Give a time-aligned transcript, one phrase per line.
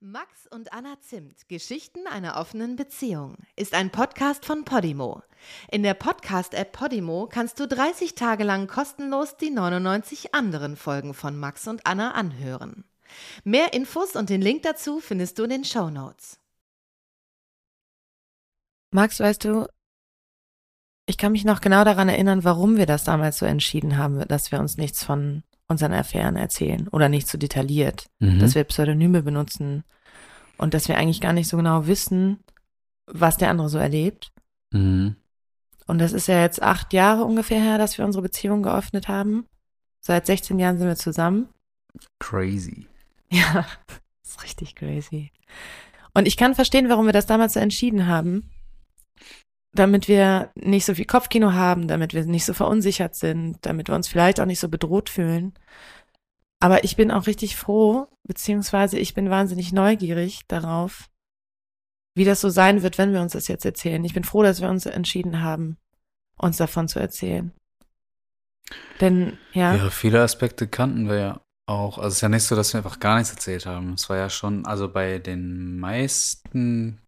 [0.00, 5.22] Max und Anna Zimt, Geschichten einer offenen Beziehung, ist ein Podcast von Podimo.
[5.70, 11.34] In der Podcast-App Podimo kannst du 30 Tage lang kostenlos die 99 anderen Folgen von
[11.38, 12.84] Max und Anna anhören.
[13.42, 16.38] Mehr Infos und den Link dazu findest du in den Show Notes.
[18.90, 19.66] Max, weißt du,
[21.06, 24.52] ich kann mich noch genau daran erinnern, warum wir das damals so entschieden haben, dass
[24.52, 28.38] wir uns nichts von unseren Affären erzählen oder nicht so detailliert, Mhm.
[28.38, 29.84] dass wir Pseudonyme benutzen
[30.58, 32.38] und dass wir eigentlich gar nicht so genau wissen,
[33.06, 34.32] was der andere so erlebt.
[34.72, 35.16] Mhm.
[35.86, 39.46] Und das ist ja jetzt acht Jahre ungefähr her, dass wir unsere Beziehung geöffnet haben.
[40.00, 41.48] Seit 16 Jahren sind wir zusammen.
[42.18, 42.86] Crazy.
[43.30, 43.66] Ja,
[44.24, 45.30] ist richtig crazy.
[46.14, 48.50] Und ich kann verstehen, warum wir das damals so entschieden haben.
[49.76, 53.94] Damit wir nicht so viel Kopfkino haben, damit wir nicht so verunsichert sind, damit wir
[53.94, 55.52] uns vielleicht auch nicht so bedroht fühlen.
[56.58, 61.10] Aber ich bin auch richtig froh, beziehungsweise ich bin wahnsinnig neugierig darauf,
[62.14, 64.02] wie das so sein wird, wenn wir uns das jetzt erzählen.
[64.04, 65.76] Ich bin froh, dass wir uns entschieden haben,
[66.38, 67.52] uns davon zu erzählen.
[69.00, 71.98] Denn, ja, Ja, viele Aspekte kannten wir ja auch.
[71.98, 73.92] Also es ist ja nicht so, dass wir einfach gar nichts erzählt haben.
[73.92, 77.00] Es war ja schon, also bei den meisten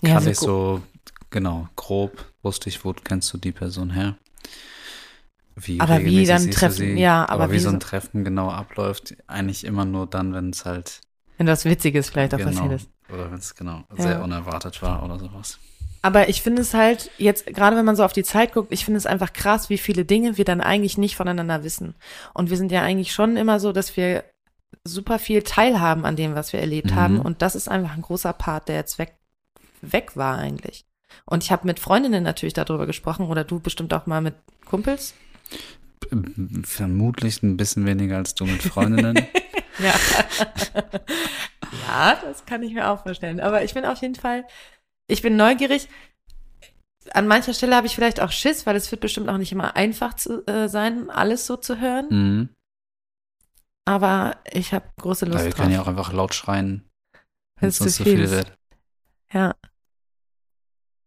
[0.00, 0.82] ja, kannte so ich so,
[1.30, 4.16] genau, grob wusste ich, wo kennst du die Person her.
[5.56, 9.16] Wie Aber wie dann Treffen, ja, aber, aber wie wie so ein Treffen genau abläuft,
[9.26, 11.00] eigentlich immer nur dann, wenn es halt
[11.38, 12.90] wenn das Witziges vielleicht auch genau, passiert ist.
[13.12, 14.02] oder wenn es genau Ja.
[14.02, 15.58] sehr unerwartet war oder sowas.
[16.02, 18.84] Aber ich finde es halt jetzt, gerade wenn man so auf die Zeit guckt, ich
[18.84, 21.94] finde es einfach krass, wie viele Dinge wir dann eigentlich nicht voneinander wissen.
[22.32, 24.22] Und wir sind ja eigentlich schon immer so, dass wir
[24.84, 26.96] super viel teilhaben an dem, was wir erlebt Mhm.
[26.96, 27.20] haben.
[27.20, 29.16] Und das ist einfach ein großer Part, der jetzt weg,
[29.82, 30.84] weg war eigentlich.
[31.24, 35.14] Und ich habe mit Freundinnen natürlich darüber gesprochen oder du bestimmt auch mal mit Kumpels.
[36.64, 39.26] Vermutlich ein bisschen weniger als du mit Freundinnen.
[39.78, 39.94] Ja.
[41.86, 43.40] ja, das kann ich mir auch vorstellen.
[43.40, 44.46] Aber ich bin auf jeden Fall,
[45.06, 45.90] ich bin neugierig.
[47.12, 49.76] An mancher Stelle habe ich vielleicht auch Schiss, weil es wird bestimmt auch nicht immer
[49.76, 52.06] einfach zu, äh, sein, alles so zu hören.
[52.08, 52.48] mhm.
[53.84, 55.60] Aber ich habe große Lust wir drauf.
[55.60, 56.88] können ja auch einfach laut schreien,
[57.60, 58.30] wenn es uns zu viel viel ist.
[58.32, 58.58] wird.
[59.32, 59.54] Ja,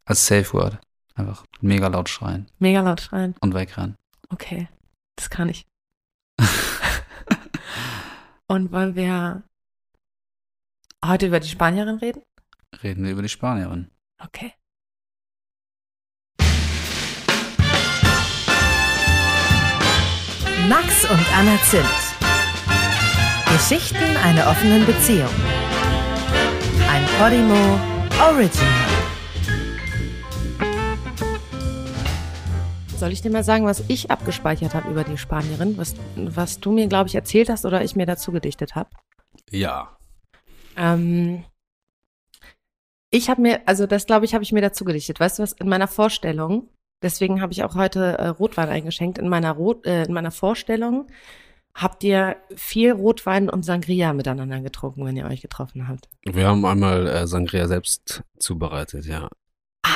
[0.09, 0.79] Als Safe Word.
[1.13, 3.35] Einfach mega laut schreien mega laut schreien.
[3.41, 3.95] und wegrennen.
[4.29, 4.67] Okay,
[5.15, 5.67] das kann ich.
[8.47, 9.43] Und wollen wir
[11.05, 12.23] heute über die Spanierin reden?
[12.81, 13.91] Reden wir über die Spanierin.
[14.17, 14.53] Okay.
[20.67, 21.85] Max und Anna Zimt.
[23.53, 25.29] Geschichten einer offenen Beziehung.
[26.89, 27.79] Ein Podimo
[28.19, 28.98] Original.
[32.99, 35.77] Soll ich dir mal sagen, was ich abgespeichert habe über die Spanierin?
[35.77, 38.89] Was, was du mir, glaube ich, erzählt hast oder ich mir dazu gedichtet habe?
[39.49, 39.97] Ja.
[40.75, 41.45] Ähm,
[43.09, 45.17] ich habe mir, also das glaube ich, habe ich mir dazu gedichtet.
[45.17, 46.67] Weißt du was, in meiner Vorstellung,
[47.01, 51.07] deswegen habe ich auch heute äh, Rotwein eingeschenkt, in meiner, Rot, äh, in meiner Vorstellung
[51.73, 56.09] habt ihr viel Rotwein und Sangria miteinander getrunken, wenn ihr euch getroffen habt.
[56.25, 59.29] Wir haben einmal äh, Sangria selbst zubereitet, ja.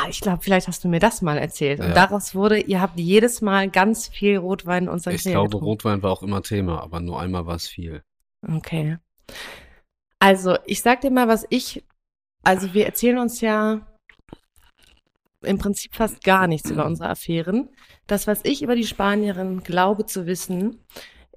[0.03, 1.79] Ah, ich glaube, vielleicht hast du mir das mal erzählt.
[1.79, 1.93] Und Ja.
[1.93, 5.65] daraus wurde, ihr habt jedes Mal ganz viel Rotwein und Sangria Ich glaube, getrunken.
[5.65, 8.03] Rotwein war auch immer Thema, aber nur einmal war es viel.
[8.45, 8.97] Okay.
[10.19, 11.83] Also, ich sag dir mal, was ich,
[12.43, 13.81] also wir erzählen uns ja
[15.41, 17.69] im Prinzip fast gar nichts über unsere Affären.
[18.07, 20.79] Das, was ich über die Spanierin glaube zu wissen,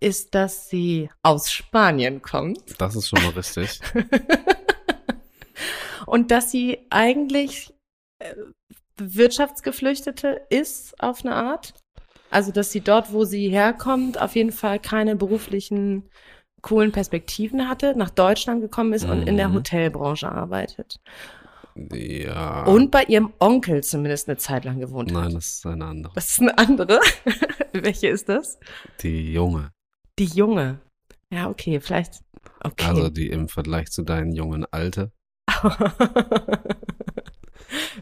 [0.01, 3.81] ist, dass sie aus Spanien kommt Das ist schon mal richtig.
[6.07, 7.73] und dass sie eigentlich
[8.99, 11.75] Wirtschaftsgeflüchtete ist auf eine Art.
[12.31, 16.09] Also, dass sie dort, wo sie herkommt, auf jeden Fall keine beruflichen
[16.63, 19.55] coolen Perspektiven hatte, nach Deutschland gekommen ist und in der Mhm.
[19.55, 20.97] Hotelbranche arbeitet.
[21.93, 22.65] Ja.
[22.65, 25.35] Und bei ihrem Onkel zumindest eine Zeit lang gewohnt Nein, hat.
[25.35, 26.13] das ist eine andere.
[26.15, 27.01] Das ist eine andere.
[27.73, 28.59] Welche ist das?
[29.03, 29.71] Die junge.
[30.19, 30.81] Die junge.
[31.31, 32.23] Ja, okay, vielleicht.
[32.65, 32.87] Okay.
[32.87, 35.13] Also die im Vergleich zu deinen jungen alte.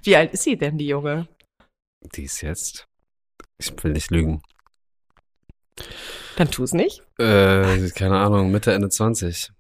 [0.03, 1.29] Wie alt ist sie denn, die Junge?
[2.15, 2.87] Die ist jetzt.
[3.59, 4.43] Ich will nicht lügen.
[6.37, 7.03] Dann tu's nicht.
[7.19, 9.51] Äh, keine Ahnung, Mitte, Ende 20.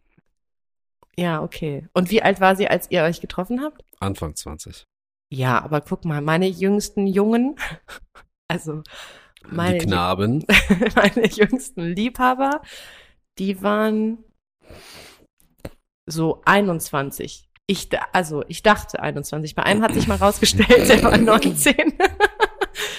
[1.16, 1.86] Ja, okay.
[1.92, 3.82] Und wie alt war sie, als ihr euch getroffen habt?
[4.00, 4.84] Anfang 20.
[5.30, 7.56] Ja, aber guck mal, meine jüngsten Jungen,
[8.48, 8.82] also
[9.48, 10.44] meine, die Knaben.
[10.96, 12.62] meine jüngsten Liebhaber,
[13.38, 14.24] die waren
[16.06, 17.48] so 21.
[17.66, 19.54] Ich, also ich dachte 21.
[19.54, 21.74] Bei einem hat sich mal rausgestellt, der war 19.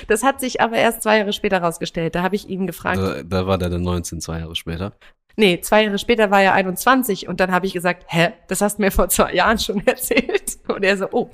[0.08, 2.16] Das hat sich aber erst zwei Jahre später rausgestellt.
[2.16, 2.98] Da habe ich ihn gefragt.
[2.98, 4.94] Da, da war der dann 19, zwei Jahre später.
[5.36, 8.78] Nee, zwei Jahre später war er 21 und dann habe ich gesagt, hä, das hast
[8.78, 10.58] du mir vor zwei Jahren schon erzählt.
[10.68, 11.30] Und er so, oh.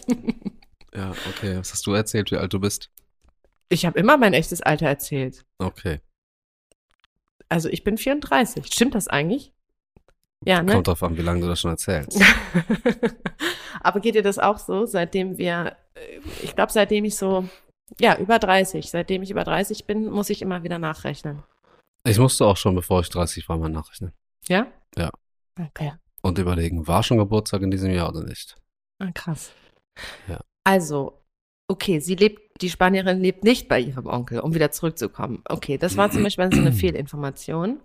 [0.94, 1.58] Ja, okay.
[1.58, 2.90] Was hast du erzählt, wie alt du bist?
[3.70, 5.46] Ich habe immer mein echtes Alter erzählt.
[5.60, 6.00] Okay.
[7.48, 8.66] Also ich bin 34.
[8.68, 9.54] Stimmt das eigentlich?
[10.46, 10.74] Ja, ne?
[10.74, 12.20] Kommt drauf an, wie lange du das schon erzählst.
[13.82, 17.48] Aber geht dir das auch so, seitdem wir, äh, ich glaube, seitdem ich so,
[18.00, 21.44] ja, über 30, seitdem ich über 30 bin, muss ich immer wieder nachrechnen.
[22.04, 24.14] Ich musste auch schon, bevor ich 30 war, mal nachrechnen.
[24.48, 24.68] Ja?
[24.96, 25.12] Ja.
[25.60, 25.94] Okay.
[26.22, 28.56] Und überlegen, war schon Geburtstag in diesem Jahr oder nicht?
[29.00, 29.52] Ah, krass.
[30.28, 30.40] Ja.
[30.64, 31.22] Also,
[31.68, 35.44] okay, sie lebt, die Spanierin lebt nicht bei ihrem Onkel, um wieder zurückzukommen.
[35.46, 37.80] Okay, das war zum Beispiel so eine Fehlinformation.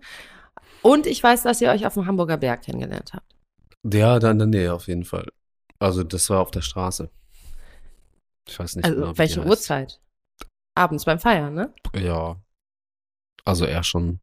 [0.81, 3.35] Und ich weiß, dass ihr euch auf dem Hamburger Berg kennengelernt habt.
[3.83, 5.27] Ja, da in der Nähe auf jeden Fall.
[5.79, 7.09] Also das war auf der Straße.
[8.47, 9.45] Ich weiß nicht also, genau, welche.
[9.45, 9.99] Uhrzeit?
[10.75, 11.73] Abends beim Feiern, ne?
[11.95, 12.37] Ja.
[13.45, 14.19] Also eher schon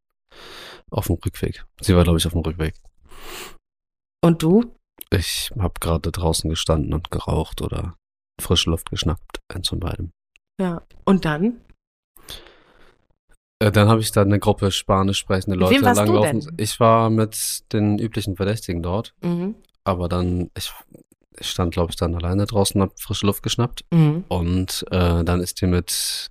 [0.91, 1.65] auf dem Rückweg.
[1.81, 2.75] Sie war, glaube ich, auf dem Rückweg.
[4.23, 4.75] Und du?
[5.11, 7.97] Ich habe gerade draußen gestanden und geraucht oder
[8.41, 9.41] frische Luft geschnappt.
[9.49, 10.13] Eins von beidem.
[10.61, 10.83] Ja.
[11.05, 11.61] Und dann?
[13.61, 16.41] Äh, dann habe ich da eine Gruppe spanisch sprechende Mit wem Leute warst du langlaufen.
[16.41, 16.55] denn?
[16.59, 19.55] Ich war mit den üblichen Verdächtigen dort, Mhm.
[19.85, 20.73] aber dann, ich,
[21.39, 24.25] ich stand, glaube ich, dann alleine draußen, habe frische Luft geschnappt Mhm.
[24.29, 26.29] und äh, dann ist die mit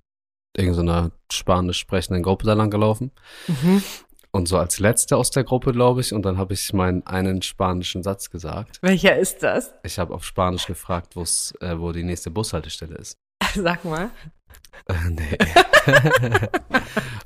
[0.56, 3.10] irgendeiner spanisch sprechenden Gruppe da lang gelaufen.
[3.48, 3.82] Mhm.
[4.30, 7.40] Und so als letzte aus der Gruppe, glaube ich, und dann habe ich meinen einen
[7.42, 8.78] spanischen Satz gesagt.
[8.82, 9.72] Welcher ist das?
[9.84, 13.16] Ich habe auf Spanisch gefragt, äh, wo die nächste Bushaltestelle ist.
[13.54, 14.10] Sag mal.
[15.08, 15.38] Nee.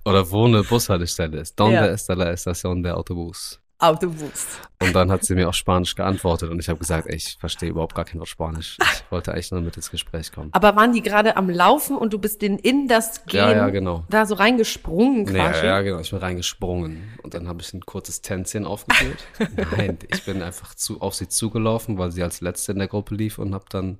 [0.04, 1.58] Oder wo eine Bushaltestelle ist.
[1.58, 1.86] Donde Ja.
[1.86, 3.58] está la estación de autobús?
[3.80, 4.46] Autobus.
[4.82, 7.68] Und dann hat sie mir auf Spanisch geantwortet und ich habe gesagt, ey, ich verstehe
[7.70, 8.76] überhaupt gar kein Wort Spanisch.
[8.80, 10.50] Ich wollte eigentlich nur mit ins Gespräch kommen.
[10.52, 13.68] Aber waren die gerade am Laufen und du bist in, in das Gehen Ja, ja,
[13.70, 14.02] genau.
[14.10, 15.64] da so reingesprungen Nee, quasi?
[15.64, 16.00] ja, genau.
[16.00, 19.18] Ich bin reingesprungen und dann habe ich ein kurzes Tänzchen aufgeführt.
[19.76, 23.14] Nein, ich bin einfach zu, auf sie zugelaufen, weil sie als letzte in der Gruppe
[23.14, 23.98] lief und habe dann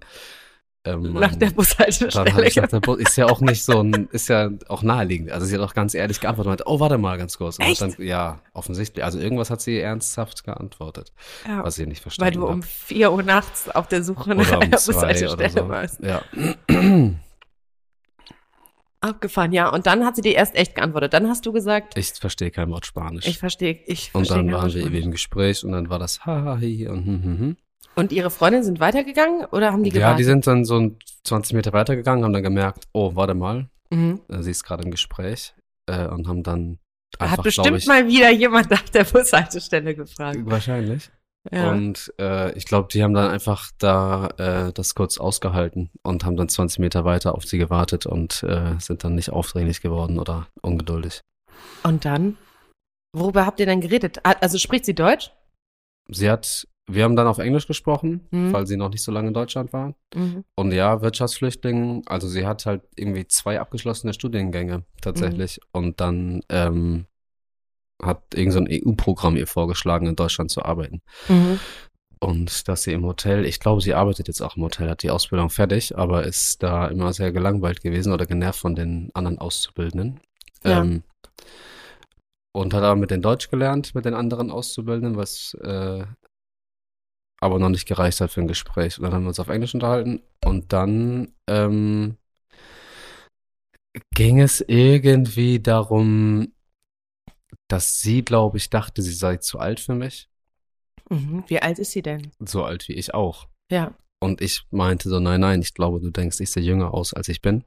[0.95, 2.47] ähm, Nach der Dann Bushaltestelle.
[2.47, 5.31] ich nach der Bus, ist ja auch nicht so ein, ist ja auch naheliegend.
[5.31, 7.59] Also sie hat auch ganz ehrlich geantwortet und meinte, oh, warte mal ganz kurz.
[7.59, 7.81] Und hat?
[7.81, 9.05] Dann, ja, offensichtlich.
[9.05, 11.13] Also irgendwas hat sie ernsthaft geantwortet,
[11.47, 12.67] ja, was ich nicht weil verstanden du um habe.
[12.67, 15.69] 4 Uhr nachts auf der Suche nach um einer Bushaltestelle so.
[15.69, 16.01] warst.
[16.03, 16.23] Ja.
[19.01, 19.69] Abgefahren, ja.
[19.69, 21.13] Und dann hat sie dir erst echt geantwortet.
[21.13, 23.27] Dann hast du gesagt, Ich verstehe kein Wort Spanisch.
[23.27, 26.01] ich verstehe, ich und verstehe dann kein waren wir eben im Gespräch und dann war
[26.01, 27.57] das haha hi und hm, hm, hm.
[27.99, 30.21] Und ihre Freundinnen sind weitergegangen oder haben die Ja, gewartet?
[30.21, 34.21] die sind dann so ein 20 Meter weitergegangen, haben dann gemerkt, oh, warte mal, mhm.
[34.29, 35.53] äh, sie ist gerade im Gespräch
[35.87, 36.79] äh, und haben dann
[37.19, 40.39] einfach, Hat bestimmt ich, mal wieder jemand nach der Bushaltestelle gefragt.
[40.45, 41.11] wahrscheinlich.
[41.51, 41.73] Ja.
[41.73, 46.37] Und äh, ich glaube, die haben dann einfach da äh, das kurz ausgehalten und haben
[46.37, 50.47] dann 20 Meter weiter auf sie gewartet und äh, sind dann nicht aufdringlich geworden oder
[50.63, 51.21] ungeduldig.
[51.83, 52.37] Und dann?
[53.13, 54.21] Worüber habt ihr denn geredet?
[54.25, 55.33] Also spricht sie Deutsch?
[56.09, 58.53] Sie hat, wir haben dann auf Englisch gesprochen, Mhm.
[58.53, 59.95] weil sie noch nicht so lange in Deutschland war.
[60.15, 60.45] Mhm.
[60.55, 65.61] Und ja, Wirtschaftsflüchtling, also sie hat halt irgendwie zwei abgeschlossene Studiengänge tatsächlich.
[65.73, 67.07] Und dann ähm,
[68.03, 71.03] hat irgend so ein EU-Programm ihr vorgeschlagen, in Deutschland zu arbeiten.
[71.29, 71.61] Mhm.
[72.21, 75.11] Und dass sie im Hotel, ich glaube, sie arbeitet jetzt auch im Hotel, hat die
[75.11, 80.21] Ausbildung fertig, aber ist da immer sehr gelangweilt gewesen oder genervt von den anderen Auszubildenden.
[80.65, 80.81] Ja.
[80.81, 81.03] Ähm,
[82.53, 86.05] und hat aber mit den Deutsch gelernt, mit den anderen Auszubildenden, was äh,
[87.41, 88.99] aber noch nicht gereicht hat für ein Gespräch.
[88.99, 92.17] Und dann haben wir uns auf Englisch unterhalten und dann ähm,
[94.15, 96.53] ging es irgendwie darum,
[97.69, 100.29] dass sie, glaube ich, dachte, sie sei zu alt für mich.
[101.11, 101.45] Mhm.
[101.47, 102.31] Wie alt ist sie denn?
[102.39, 103.49] So alt wie ich auch.
[103.71, 103.95] Ja.
[104.21, 107.29] Und ich meinte so, nein, nein, ich glaube, du denkst, ich sehe jünger aus, als
[107.29, 107.65] ich bin.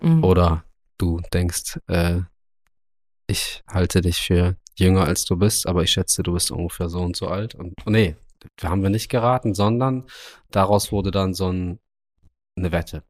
[0.00, 0.22] Mhm.
[0.22, 0.64] Oder
[0.98, 2.20] du denkst, äh,
[3.26, 7.00] ich halte dich für jünger, als du bist, aber ich schätze, du bist ungefähr so
[7.00, 7.54] und so alt.
[7.54, 8.16] Und oh, nee,
[8.62, 10.04] haben wir nicht geraten, sondern
[10.50, 11.78] daraus wurde dann so ein,
[12.56, 13.02] eine Wette.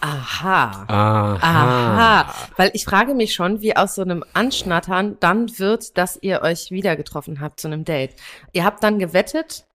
[0.00, 0.84] Aha.
[0.86, 1.36] Aha.
[1.40, 2.34] Aha.
[2.56, 6.70] Weil ich frage mich schon, wie aus so einem Anschnattern dann wird, dass ihr euch
[6.70, 8.14] wieder getroffen habt zu einem Date.
[8.52, 9.66] Ihr habt dann gewettet?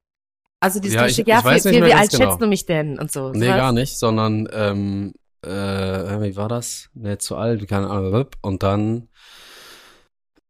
[0.59, 2.23] Also dieses Ja, ich- ja, ich weiß wie, alt genau.
[2.29, 3.31] schätzt du mich denn und so.
[3.31, 3.57] Nee, sowas?
[3.57, 6.89] gar nicht, sondern, ähm, äh, wie war das?
[6.93, 8.27] Nee, zu alt, keine Ahnung.
[8.41, 9.07] Und dann,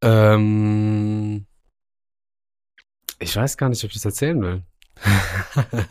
[0.02, 1.46] ähm,
[3.20, 4.64] ich weiß gar nicht, ob ich das erzählen will.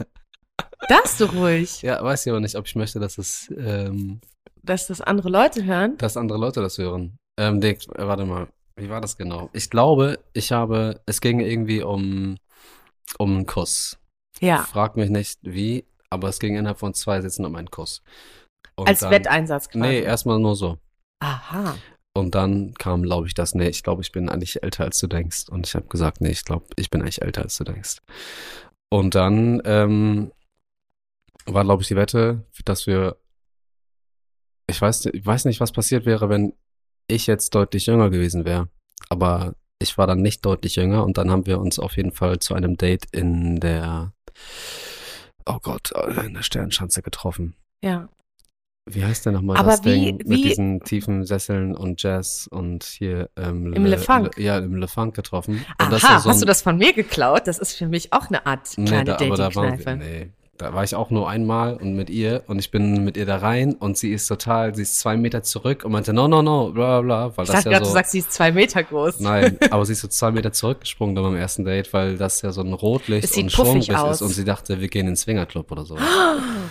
[0.88, 4.20] Das so ruhig, ja, weiß ich aber nicht, ob ich möchte, dass es, ähm,
[4.62, 5.96] dass das andere Leute hören.
[5.98, 7.18] dass andere Leute das hören.
[7.38, 9.50] Ähm, Dick, äh, warte mal, wie war das genau?
[9.52, 12.36] Ich glaube, ich habe, es ging irgendwie um,
[13.18, 13.98] um einen Kuss.
[14.40, 14.62] Ja.
[14.62, 18.02] Frag mich nicht wie, aber es ging innerhalb von zwei Sätzen um einen Kuss.
[18.76, 19.80] Und Als dann- Wetteinsatz quasi.
[19.80, 20.78] Nee, erstmal nur so.
[21.20, 21.76] Aha.
[22.18, 25.06] Und dann kam, glaube ich, das, nee, ich glaube, ich bin eigentlich älter, als du
[25.06, 25.48] denkst.
[25.48, 27.98] Und ich habe gesagt, nee, ich glaube, ich bin eigentlich älter, als du denkst.
[28.90, 30.32] Und dann ähm,
[31.46, 33.16] war, glaube ich, die Wette, dass wir,
[34.66, 36.54] ich weiß, ich weiß nicht, was passiert wäre, wenn
[37.06, 38.68] ich jetzt deutlich jünger gewesen wäre.
[39.08, 42.40] Aber ich war dann nicht deutlich jünger und dann haben wir uns auf jeden Fall
[42.40, 44.12] zu einem Date in der,
[45.46, 45.92] oh Gott,
[46.24, 47.54] in der Sternschanze getroffen.
[47.82, 48.08] Ja.
[48.90, 52.84] Wie heißt denn nochmal das wie- Ding mit wie- diesen tiefen Sesseln und Jazz und
[52.84, 54.36] hier ähm, Im Le Funk?
[54.36, 55.64] Le, ja, im Le Funk getroffen.
[55.80, 57.46] Und Aha, so hast du das von mir geklaut?
[57.46, 59.96] Das ist für mich auch eine Art Nee, kleine aber da Dating-Kneife.
[59.96, 63.24] nee, da war ich auch nur einmal und mit ihr und ich bin mit ihr
[63.26, 66.42] da rein und sie ist total, sie ist zwei Meter zurück und meinte, no, no,
[66.42, 68.52] no, bla, bla, weil Ich das dachte ja gerade, so, du sagst, sie ist zwei
[68.52, 69.20] Meter groß.
[69.20, 72.52] nein, aber sie ist so zwei Meter zurückgesprungen dann beim ersten Date, weil das ja
[72.52, 73.54] so ein Rotlicht und
[73.96, 74.16] aus.
[74.16, 75.96] ist und sie dachte, wir gehen in den Swingerclub oder so.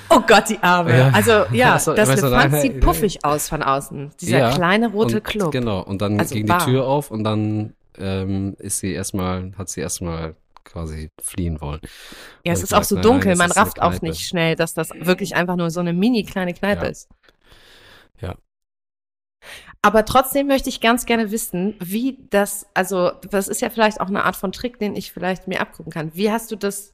[0.10, 0.98] Oh Gott, die Arme.
[0.98, 1.10] Ja.
[1.13, 4.12] Also ja, du- das weißt du, sieht puffig aus von außen.
[4.22, 5.51] Dieser Ja, kleine rote und, Club.
[5.51, 6.60] Genau, und dann Also ging Bar.
[6.60, 10.36] die Tür auf und dann ähm, ist sie erstmal, hat sie erstmal
[10.67, 11.81] quasi fliehen wollen.
[12.45, 14.89] Ja, es ist auch so nein, dunkel, nein, man rafft auch nicht schnell, dass das
[14.93, 16.91] wirklich einfach nur so eine mini kleine Kneipe Ja.
[16.91, 17.09] ist.
[18.21, 18.36] Ja.
[19.81, 24.07] Aber trotzdem möchte ich ganz gerne wissen, wie das, also das ist ja vielleicht auch
[24.07, 26.13] eine Art von Trick, den ich vielleicht mir abgucken kann.
[26.15, 26.93] Wie hast du das,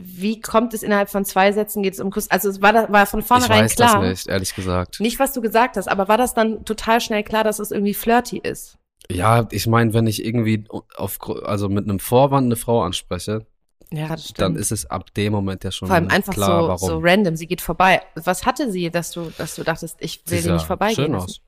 [0.00, 2.30] wie kommt es innerhalb von zwei Sätzen, geht es um Kuss?
[2.30, 4.00] Also es war, da, war von Ich vornherein weiß klar.
[4.00, 5.00] das nicht, ehrlich gesagt.
[5.00, 7.94] Nicht, was du gesagt hast, aber war das dann total schnell klar, dass es irgendwie
[7.94, 8.78] flirty ist?
[9.10, 10.64] Ja, ich meine, wenn ich irgendwie
[10.96, 13.46] auf, also mit einem Vorwand eine Frau anspreche,
[13.90, 16.88] Ja, dann ist es ab dem Moment ja schon Vor allem einfach klar, so, warum.
[16.88, 18.02] so random, sie geht vorbei.
[18.16, 21.24] Was hatte sie, dass du, dass du dachtest, ich will sie nicht vorbeigehen schön lassen?
[21.30, 21.40] aus.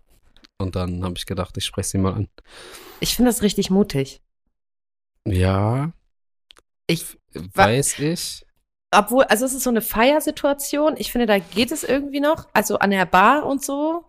[0.59, 2.29] Und dann habe ich gedacht, ich spreche sie mal an.
[3.01, 4.21] Ich finde das richtig mutig.
[5.27, 5.93] Ja,
[6.87, 8.45] Ich, weiß ich.
[8.91, 10.95] obwohl, also es ist so eine Feiersituation.
[10.99, 12.49] Ich finde, da geht es irgendwie noch.
[12.53, 14.05] Also an der Bar und so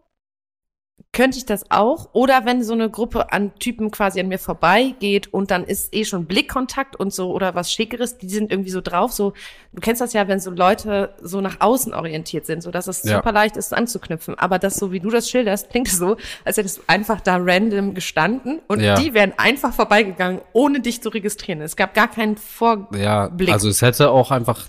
[1.14, 2.10] könnte ich das auch.
[2.14, 6.06] Oder wenn so eine Gruppe an Typen quasi an mir vorbeigeht und dann ist eh
[6.06, 9.12] schon Blickkontakt und so oder was Schickeres, die sind irgendwie so drauf.
[9.12, 9.34] So,
[9.74, 13.04] du kennst das ja, wenn so Leute so nach außen orientiert sind, so dass es
[13.04, 13.18] Ja.
[13.18, 14.36] super leicht ist anzuknüpfen.
[14.38, 17.94] Aber das, so wie du das schilderst, klingt so, als hättest du einfach da random
[17.94, 18.96] gestanden und Ja.
[18.96, 21.62] die wären einfach vorbeigegangen, ohne dich zu registrieren.
[21.62, 24.68] Es gab gar keinen Vor Ja, also es hätte auch einfach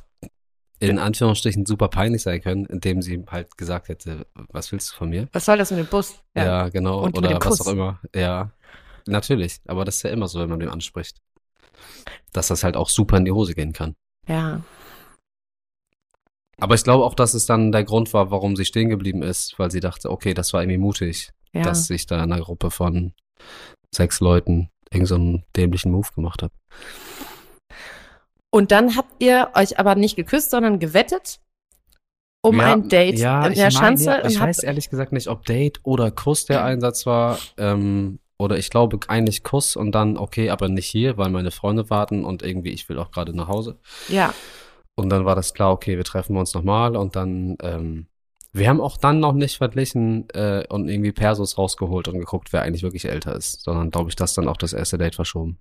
[0.88, 5.10] in Anführungsstrichen super peinlich sein können, indem sie halt gesagt hätte, was willst du von
[5.10, 5.28] mir?
[5.32, 6.20] Was soll das mit dem Bus?
[6.34, 7.04] Ja, genau.
[7.04, 8.00] Und oder was auch immer.
[8.14, 8.50] Ja,
[9.06, 9.60] natürlich.
[9.68, 11.20] Aber das ist ja immer so, wenn man den anspricht.
[12.32, 13.94] Dass das halt auch super in die Hose gehen kann.
[14.26, 14.62] Ja.
[16.58, 19.58] Aber ich glaube auch, dass es dann der Grund war, warum sie stehen geblieben ist,
[19.58, 21.62] weil sie dachte, okay, das war irgendwie mutig, Ja.
[21.62, 23.12] dass ich da in einer Gruppe von
[23.94, 26.52] sechs Leuten irgend so dämlichen Move gemacht habe.
[28.54, 31.40] Und dann habt ihr euch aber nicht geküsst, sondern gewettet
[32.44, 34.22] um ja, ein Date ja, in ich der meine, Schanze.
[34.22, 37.38] Und ich weiß ehrlich gesagt nicht, ob Date oder Kuss der Einsatz war.
[37.56, 41.88] Ähm, oder ich glaube eigentlich Kuss und dann, okay, aber nicht hier, weil meine Freunde
[41.88, 43.78] warten und irgendwie, ich will auch gerade nach Hause.
[44.08, 44.34] ja,
[44.96, 48.06] Und dann war das klar, okay, wir treffen uns nochmal und dann, ähm,
[48.52, 52.62] wir haben auch dann noch nicht verglichen äh, und irgendwie Persos rausgeholt und geguckt, wer
[52.62, 55.58] eigentlich wirklich älter ist, sondern glaube ich, das dann auch das erste Date verschoben.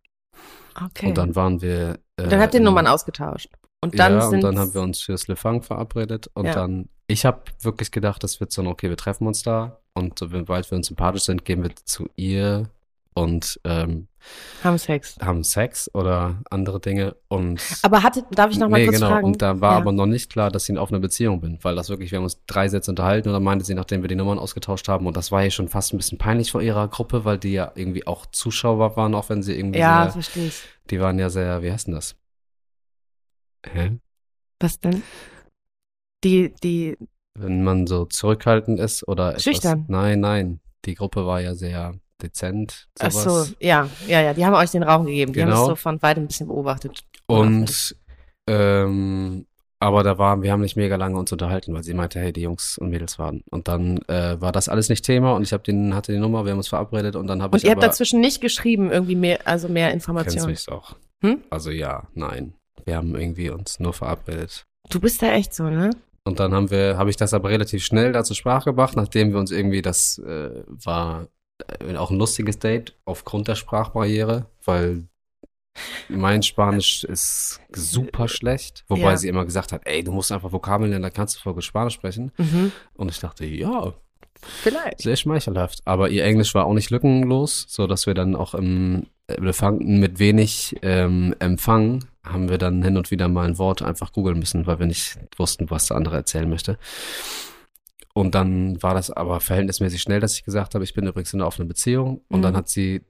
[0.75, 1.07] Okay.
[1.07, 1.99] Und dann waren wir.
[2.17, 3.49] Äh, dann habt ihr Nummern ausgetauscht.
[3.83, 6.53] Und dann ja, sind und dann haben wir uns fürs Le Fang verabredet und Ja.
[6.53, 10.69] dann, ich habe wirklich gedacht, das wird so, okay, wir treffen uns da und sobald
[10.69, 12.69] wir uns sympathisch sind, gehen wir zu ihr
[13.13, 14.07] und ähm,
[14.63, 15.17] haben Sex.
[15.19, 19.09] haben Sex oder andere Dinge und Aber hattet, darf ich noch mal nee, kurz genau,
[19.09, 19.25] fragen?
[19.27, 19.77] und da war Ja.
[19.77, 22.23] aber noch nicht klar, dass ich in offener Beziehung bin, weil das wirklich, wir haben
[22.23, 25.17] uns drei Sätze unterhalten und dann meinte sie, nachdem wir die Nummern ausgetauscht haben und
[25.17, 28.05] das war ja schon fast ein bisschen peinlich vor ihrer Gruppe, weil die ja irgendwie
[28.07, 30.63] auch Zuschauer waren, auch wenn sie irgendwie Ja, sehr, verstehe ich.
[30.89, 32.15] die waren ja sehr, wie heißt denn das?
[33.65, 33.97] Hä?
[34.59, 35.01] Was denn?
[36.23, 36.97] Die, die,
[37.33, 39.85] wenn man so zurückhaltend ist oder etwas, Schüchtern.
[39.87, 40.59] Nein, nein.
[40.85, 42.87] Die Gruppe war ja sehr dezent.
[42.99, 43.47] ach Sowas.
[43.47, 45.33] so, ja, ja, ja, die haben euch den Raum gegeben.
[45.33, 45.61] Die haben Genau.
[45.63, 47.01] es so von weitem ein bisschen beobachtet.
[47.27, 47.95] Und
[48.47, 49.45] ähm,
[49.79, 52.41] aber da waren, wir haben nicht mega lange uns unterhalten, weil sie meinte, hey, die
[52.41, 53.41] Jungs und Mädels waren.
[53.49, 56.45] Und dann äh, war das alles nicht Thema und ich habe den, hatte die Nummer,
[56.45, 59.15] wir haben uns verabredet und dann habe Und ich ihr habt dazwischen nicht geschrieben, irgendwie
[59.15, 60.51] mehr, also mehr kennst Informationen.
[60.51, 60.95] mich auch.
[61.23, 61.41] Hm?
[61.49, 62.53] Also ja, nein.
[62.85, 64.65] Wir haben irgendwie uns nur verabredet.
[64.89, 65.89] Du bist da echt so, ne?
[66.25, 69.31] Und dann haben wir, habe ich das aber relativ schnell da zur Sprache gebracht, nachdem
[69.31, 71.27] wir uns irgendwie, das äh, war
[71.97, 75.03] auch ein lustiges Date aufgrund der Sprachbarriere, weil
[76.09, 79.17] mein Spanisch ist super schlecht, wobei Ja.
[79.17, 81.63] sie immer gesagt hat, ey, du musst einfach Vokabeln lernen, da kannst du voll gut
[81.63, 82.31] Spanisch sprechen.
[82.37, 82.71] Mhm.
[82.95, 83.93] Und ich dachte, ja,
[84.63, 84.99] Vielleicht.
[85.01, 85.79] sehr schmeichelhaft.
[85.85, 90.19] Aber ihr Englisch war auch nicht lückenlos, so dass wir dann auch im Elefanten mit
[90.19, 94.67] wenig ähm, Empfang haben wir dann hin und wieder mal ein Wort einfach googeln müssen,
[94.67, 96.77] weil wir nicht wussten, was der andere erzählen möchte.
[98.13, 101.39] Und dann war das aber verhältnismäßig schnell, dass ich gesagt habe, ich bin übrigens in
[101.39, 102.21] einer offenen Beziehung.
[102.27, 102.43] Und Mhm.
[102.43, 103.01] dann hat sie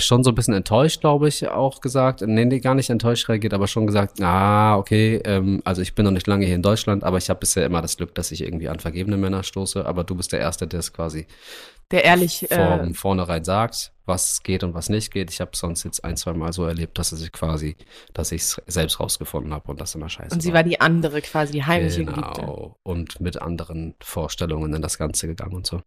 [0.00, 2.22] schon so ein bisschen enttäuscht, glaube ich, auch gesagt.
[2.22, 6.04] Nee, nee, gar nicht enttäuscht reagiert, aber schon gesagt, ah, okay, ähm, also ich bin
[6.04, 8.42] noch nicht lange hier in Deutschland, aber ich habe bisher immer das Glück, dass ich
[8.42, 9.84] irgendwie an vergebene Männer stoße.
[9.84, 11.26] Aber du bist der Erste, der es quasi
[11.90, 15.30] Der ehrlich, äh, von vornherein sagt, was geht und was nicht geht.
[15.30, 17.76] Ich habe sonst jetzt ein, zwei Mal so erlebt, dass es quasi,
[18.14, 21.20] dass ich es selbst rausgefunden habe und das immer scheiße und sie war die andere
[21.20, 22.40] quasi, die heimliche Geliebte.
[22.40, 22.76] Genau.
[22.82, 25.82] Und mit anderen Vorstellungen in das Ganze gegangen und so.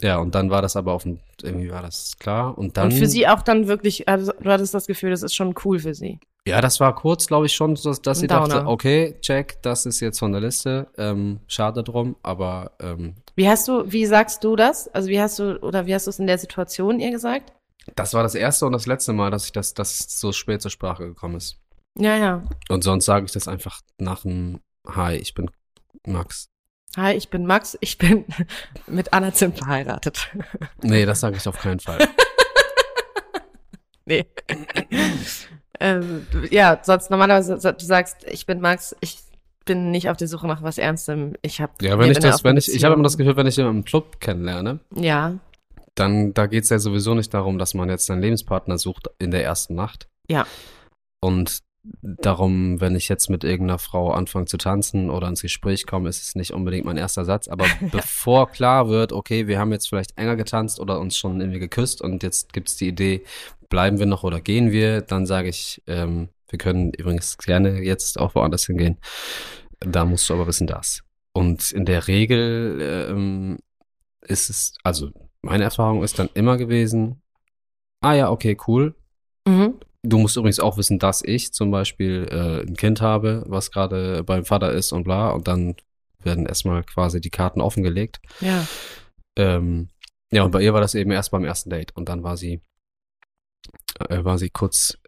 [0.00, 2.56] Ja, und dann war das aber auf dem, irgendwie war das klar.
[2.56, 2.86] Und dann.
[2.86, 5.78] und für sie auch dann wirklich, also du hattest das Gefühl, das ist schon cool
[5.78, 6.20] für sie.
[6.46, 8.48] Ja, das war kurz, glaube ich, schon, dass, dass sie Downer.
[8.48, 10.86] dachte, okay, check, das ist jetzt von der Liste.
[10.96, 14.86] Ähm, schade drum, aber ähm, Wie hast du, wie sagst du das?
[14.88, 17.52] Also wie hast du, oder wie hast du es in der Situation ihr gesagt?
[17.94, 20.70] das war das erste und das letzte Mal, dass ich das, das so spät zur
[20.70, 21.58] Sprache gekommen ist.
[21.98, 22.42] Ja, ja.
[22.68, 25.50] Und sonst sage ich das einfach nach dem Hi, ich bin
[26.06, 26.48] Max.
[26.96, 28.24] Hi, ich bin Max, ich bin
[28.86, 30.32] mit Anna Zimt verheiratet.
[30.82, 32.08] Nee, das sage ich auf keinen Fall.
[34.06, 34.24] nee.
[35.78, 39.18] ähm, ja, sonst normalerweise, du sagst, ich bin Max, ich
[39.66, 41.34] bin nicht auf der Suche nach was Ernstem.
[41.42, 43.56] Ich habe Ja, wenn ich das, wenn ich, ich habe immer das Gefühl, wenn ich
[43.56, 45.34] jemanden im Club kennenlerne, Ja,
[45.96, 49.42] dann da geht's ja sowieso nicht darum, dass man jetzt einen Lebenspartner sucht in der
[49.44, 50.08] ersten Nacht.
[50.28, 50.46] Ja.
[51.20, 51.62] Und
[52.02, 56.22] darum, wenn ich jetzt mit irgendeiner Frau anfange zu tanzen oder ins Gespräch komme, ist
[56.22, 57.48] es nicht unbedingt mein erster Satz.
[57.48, 61.60] Aber bevor klar wird, okay, wir haben jetzt vielleicht enger getanzt oder uns schon irgendwie
[61.60, 63.24] geküsst und jetzt gibt's die Idee,
[63.68, 68.18] bleiben wir noch oder gehen wir, dann sage ich, ähm, wir können übrigens gerne jetzt
[68.18, 68.98] auch woanders hingehen.
[69.80, 71.02] Da musst du aber wissen, das.
[71.32, 73.58] Und in der Regel ähm,
[74.22, 75.10] ist es, also
[75.42, 77.20] meine Erfahrung ist dann immer gewesen,
[78.00, 78.94] ah ja, okay, cool.
[79.46, 79.74] mhm.
[80.08, 84.22] Du musst übrigens auch wissen, dass ich zum Beispiel äh, ein Kind habe, was gerade
[84.24, 85.30] beim Vater ist und bla.
[85.30, 85.76] Und dann
[86.22, 88.20] werden erstmal quasi die Karten offengelegt.
[88.40, 88.66] ja.
[89.38, 89.88] Ähm,
[90.32, 91.94] ja, und bei ihr war das eben erst beim ersten Date.
[91.94, 92.60] Und dann war sie,
[94.08, 94.98] äh, war sie kurz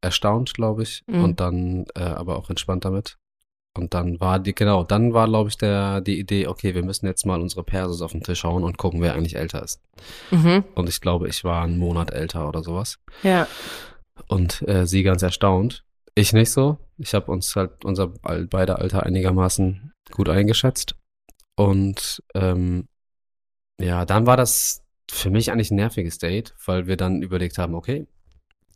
[0.00, 1.02] erstaunt, glaube ich.
[1.06, 1.24] Mhm.
[1.24, 3.18] Und dann äh, aber auch entspannt damit.
[3.76, 7.06] Und dann war die, genau, dann war, glaube ich, der, die Idee, okay, wir müssen
[7.06, 9.82] jetzt mal unsere Persos auf den Tisch hauen und gucken, wer eigentlich älter ist.
[10.30, 10.64] Mhm.
[10.74, 12.98] Und ich glaube, ich war einen Monat älter oder sowas.
[13.22, 13.46] Ja.
[14.28, 15.84] Und äh, sie ganz erstaunt.
[16.14, 16.78] Ich nicht so.
[16.98, 20.94] Ich habe uns halt unser beide Alter einigermaßen gut eingeschätzt.
[21.56, 22.88] Und ähm,
[23.80, 27.74] ja, dann war das für mich eigentlich ein nerviges Date, weil wir dann überlegt haben,
[27.74, 28.06] okay,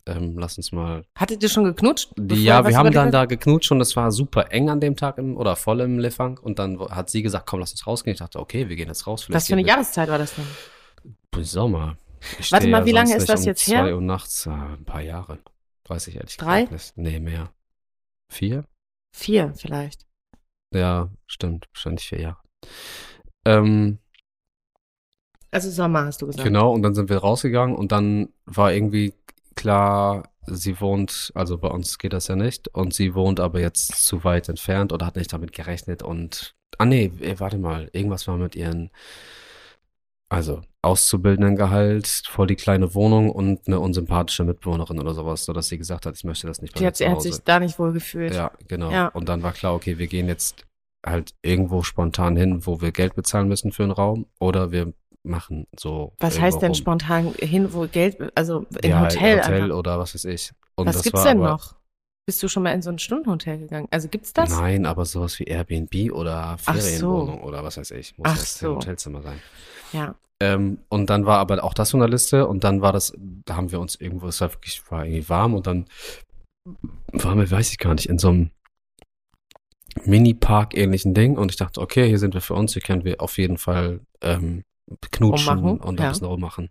[0.07, 1.03] ähm, lass uns mal.
[1.15, 2.11] Hattet ihr schon geknutscht?
[2.17, 5.37] ja, wir haben dann da geknutscht und es war super eng an dem Tag im,
[5.37, 6.37] oder voll im Lefang.
[6.39, 8.13] Und dann hat sie gesagt, komm, lass uns rausgehen.
[8.13, 9.27] Ich dachte, okay, wir gehen jetzt raus.
[9.29, 11.43] Was für eine Jahreszeit war das denn?
[11.43, 11.97] Sommer.
[12.39, 13.83] Ich Warte mal, wie lange ist das um jetzt her?
[13.83, 15.39] Zwei Uhr nachts, ah, ein paar Jahre.
[15.87, 16.65] Weiß ich ehrlich Drei?
[16.65, 16.97] gesagt nicht.
[16.97, 17.51] Nee, mehr.
[18.29, 18.65] Vier?
[19.13, 20.05] Vier vielleicht.
[20.73, 21.67] Ja, stimmt.
[21.73, 22.37] Wahrscheinlich vier Jahre.
[23.45, 23.97] Ähm,
[25.51, 26.43] Also Sommer hast du gesagt.
[26.45, 29.13] genau, und dann sind wir rausgegangen und dann war irgendwie
[29.55, 34.05] klar, sie wohnt, also bei uns geht das ja nicht, und sie wohnt aber jetzt
[34.05, 38.27] zu weit entfernt oder hat nicht damit gerechnet und, ah nee, eh, warte mal, irgendwas
[38.27, 38.91] war mit ihren,
[40.31, 46.05] also Auszubildendengehalt, voll die kleine Wohnung und eine unsympathische Mitbewohnerin oder sowas, sodass sie gesagt
[46.05, 47.33] hat, ich möchte das nicht bei Die mir hat, zu er hat Hause.
[47.33, 48.33] sich da nicht wohl gefühlt.
[48.33, 48.89] Ja, genau.
[48.91, 49.07] Ja.
[49.09, 50.65] Und dann war klar, okay, wir gehen jetzt
[51.05, 55.67] halt irgendwo spontan hin, wo wir Geld bezahlen müssen für einen Raum oder wir machen
[55.77, 56.13] so.
[56.19, 56.75] Was heißt denn rum.
[56.75, 59.39] spontan hin, wo Geld, also im ja, Hotel?
[59.39, 59.77] Hotel einfach?
[59.77, 60.53] oder was weiß ich.
[60.75, 61.75] Und Was gibt's denn noch?
[62.25, 63.87] Bist du schon mal in so ein Stundenhotel gegangen?
[63.91, 64.51] Also gibt's das?
[64.51, 66.81] Nein, aber sowas wie Airbnb oder Ach so.
[66.81, 68.17] Ferienwohnung oder was weiß ich.
[68.17, 68.75] Muss Ach jetzt so.
[68.75, 69.41] Hotelzimmer sein.
[69.91, 70.15] Ja.
[70.39, 73.55] Ähm, und dann war aber auch das von der Liste und dann war das, da
[73.55, 75.85] haben wir uns irgendwo, es war wirklich, war irgendwie warm und dann
[77.11, 78.51] waren wir, weiß ich gar nicht, in so einem
[80.05, 83.37] Mini-Park-ähnlichen Ding und ich dachte, okay, hier sind wir für uns, hier können wir auf
[83.37, 84.63] jeden Fall ähm,
[85.11, 86.09] knutschen Rummachen, und ein ja.
[86.09, 86.69] bisschen rummachen.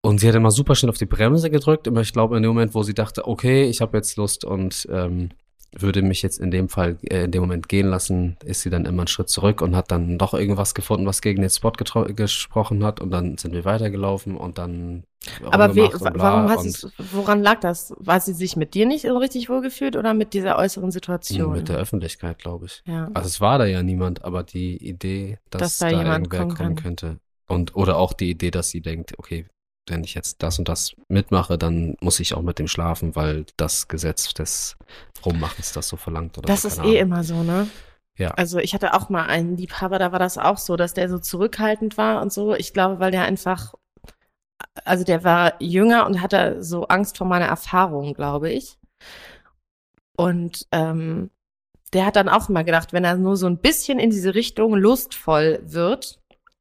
[0.00, 2.50] Und sie hat immer super schnell auf die Bremse gedrückt, aber ich glaube in dem
[2.50, 5.30] Moment, wo sie dachte, okay, ich habe jetzt Lust und ähm,
[5.72, 8.86] würde mich jetzt in dem Fall, äh, in dem Moment gehen lassen, ist sie dann
[8.86, 12.84] immer einen Schritt zurück und hat dann doch irgendwas gefunden, was gegen den Spot gesprochen
[12.84, 15.04] hat und dann sind wir weitergelaufen und dann
[15.42, 17.94] Aber wie, und warum hast und du, woran lag das?
[17.98, 21.52] War sie sich mit dir nicht so richtig wohlgefühlt oder mit dieser äußeren Situation?
[21.52, 22.82] mit der Öffentlichkeit, glaube ich.
[22.86, 23.10] ja.
[23.14, 26.40] Also es war da ja niemand, aber die Idee, dass, Dass da da, jemand irgendwer
[26.40, 27.18] kommen kommen, könnte.
[27.48, 29.46] Und oder auch die Idee, dass sie denkt, okay,
[29.86, 33.46] wenn ich jetzt das und das mitmache, dann muss ich auch mit dem schlafen, weil
[33.56, 34.76] das Gesetz des
[35.24, 36.94] Rummachens das so verlangt oder Das so, ist eh Ahnung.
[36.96, 37.68] immer so, ne?
[38.18, 38.30] Ja.
[38.30, 41.18] Also ich hatte auch mal einen Liebhaber, da war das auch so, dass der so
[41.18, 42.54] zurückhaltend war und so.
[42.54, 43.74] Ich glaube, weil der einfach,
[44.84, 48.78] also der war jünger und hatte so Angst vor meiner Erfahrung, glaube ich.
[50.16, 51.30] Und ähm,
[51.92, 54.74] der hat dann auch immer gedacht, wenn er nur so ein bisschen in diese Richtung
[54.74, 56.18] lustvoll wird,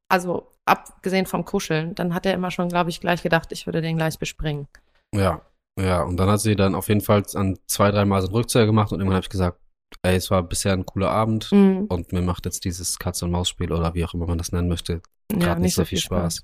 [0.10, 3.82] also abgesehen vom Kuscheln, dann hat er immer schon, glaube ich, gleich gedacht, ich würde
[3.82, 4.68] den gleich bespringen.
[5.14, 5.42] Ja,
[5.80, 6.02] ja.
[6.04, 8.66] Und dann hat sie dann auf jeden Fall an zwei, drei Mal so einen Rückzieher
[8.66, 9.60] gemacht und irgendwann habe ich gesagt,
[10.02, 11.86] ey, es war bisher ein cooler Abend Mhm.
[11.90, 15.02] und mir macht jetzt dieses Katz-und-Maus-Spiel oder wie auch immer man das nennen möchte,
[15.32, 16.44] Ja, gerade nicht so viel Spaß.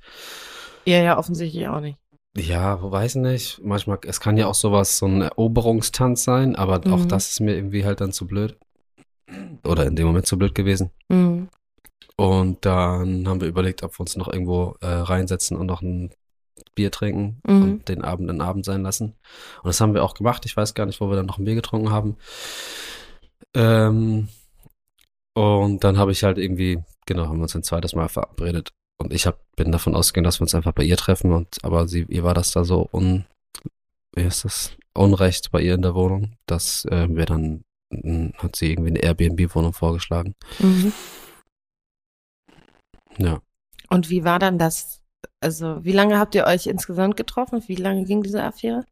[0.85, 1.97] Ja, ja, offensichtlich auch nicht.
[2.37, 3.59] Ja, weiß nicht.
[3.63, 7.07] Manchmal, es kann ja auch sowas, so ein Eroberungstanz sein, aber auch Mhm.
[7.09, 8.57] das ist mir irgendwie halt dann zu blöd.
[9.65, 10.91] Oder in dem Moment zu blöd gewesen.
[11.09, 11.49] Mhm.
[12.15, 16.11] Und dann haben wir überlegt, ob wir uns noch irgendwo äh, reinsetzen und noch ein
[16.75, 17.63] Bier trinken Mhm.
[17.63, 19.15] und den Abend ein Abend sein lassen.
[19.63, 20.45] Und das haben wir auch gemacht.
[20.45, 22.17] Ich weiß gar nicht, wo wir dann noch ein Bier getrunken haben.
[23.55, 24.27] Ähm,
[25.33, 28.69] und dann habe ich halt irgendwie, genau, haben wir uns ein zweites Mal verabredet.
[28.97, 31.31] Und ich hab, bin davon ausgegangen, dass wir uns einfach bei ihr treffen.
[31.31, 33.25] Und aber sie, ihr war das da so un,
[34.15, 34.71] wie ist das?
[34.93, 38.99] Unrecht bei ihr in der Wohnung, dass äh, wir dann mh, hat sie irgendwie eine
[38.99, 40.35] Airbnb-Wohnung vorgeschlagen.
[40.59, 40.91] Mhm.
[43.17, 43.41] Ja.
[43.89, 45.01] Und wie war dann das?
[45.39, 47.63] Also, wie lange habt ihr euch insgesamt getroffen?
[47.67, 48.85] Wie lange ging diese Affäre?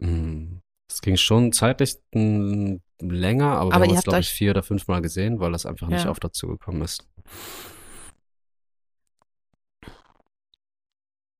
[0.00, 0.58] Mm,
[0.90, 4.50] Es ging schon zeitlich mm, länger, aber, wir Aber haben ihr uns, glaube ich, vier
[4.50, 6.10] oder fünf Mal gesehen, weil das einfach nicht Ja.
[6.10, 7.06] oft dazu gekommen ist.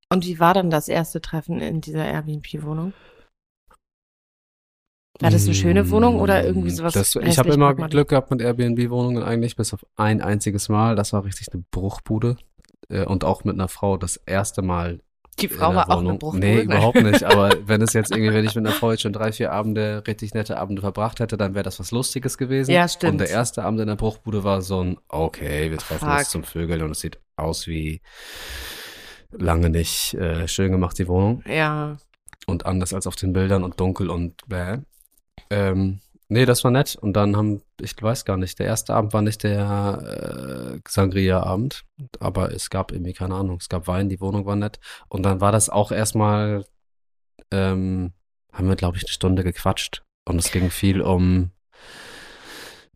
[0.09, 2.92] Und wie war dann das erste Treffen in dieser Airbnb-Wohnung?
[5.20, 6.92] War das eine schöne Wohnung oder irgendwie Mm, sowas?
[6.94, 7.72] Das, ich habe immer?
[7.74, 10.96] Glück gehabt mit Airbnb-Wohnungen eigentlich, bis auf ein einziges Mal.
[10.96, 12.37] Das war richtig eine Bruchbude.
[12.88, 15.00] Äh, Und auch mit einer Frau das erste Mal
[15.38, 16.18] Die Frau war auch eine Wohnung.
[16.18, 16.44] Bruchbude.
[16.46, 16.64] Nee, Nein.
[16.66, 17.22] überhaupt nicht.
[17.24, 20.03] Aber wenn es jetzt irgendwie, wenn ich mit einer Frau jetzt schon drei, vier Abende,
[20.07, 22.72] richtig nette Abende verbracht hätte, dann wäre das was Lustiges gewesen.
[22.72, 23.12] Ja, stimmt.
[23.12, 26.18] Und der erste Abend in der Bruchbude war so ein, okay, wir treffen Fuck.
[26.18, 28.00] uns zum Vögeln und es sieht aus wie
[29.31, 31.42] lange nicht äh, schön gemacht, die Wohnung.
[31.46, 31.96] Ja.
[32.46, 34.79] Und anders als auf den Bildern und dunkel und bäh.
[35.55, 36.97] Ähm, nee, das war nett.
[36.97, 41.85] Und dann haben, ich weiß gar nicht, der erste Abend war nicht der äh, Sangria-Abend,
[42.19, 44.81] aber es gab irgendwie, keine Ahnung, es gab Wein, die Wohnung war nett.
[45.09, 46.64] Und dann war das auch erstmal,
[47.53, 48.12] ähm,
[48.53, 50.03] haben wir, glaube ich, eine Stunde gequatscht.
[50.25, 51.51] Und es ging viel um,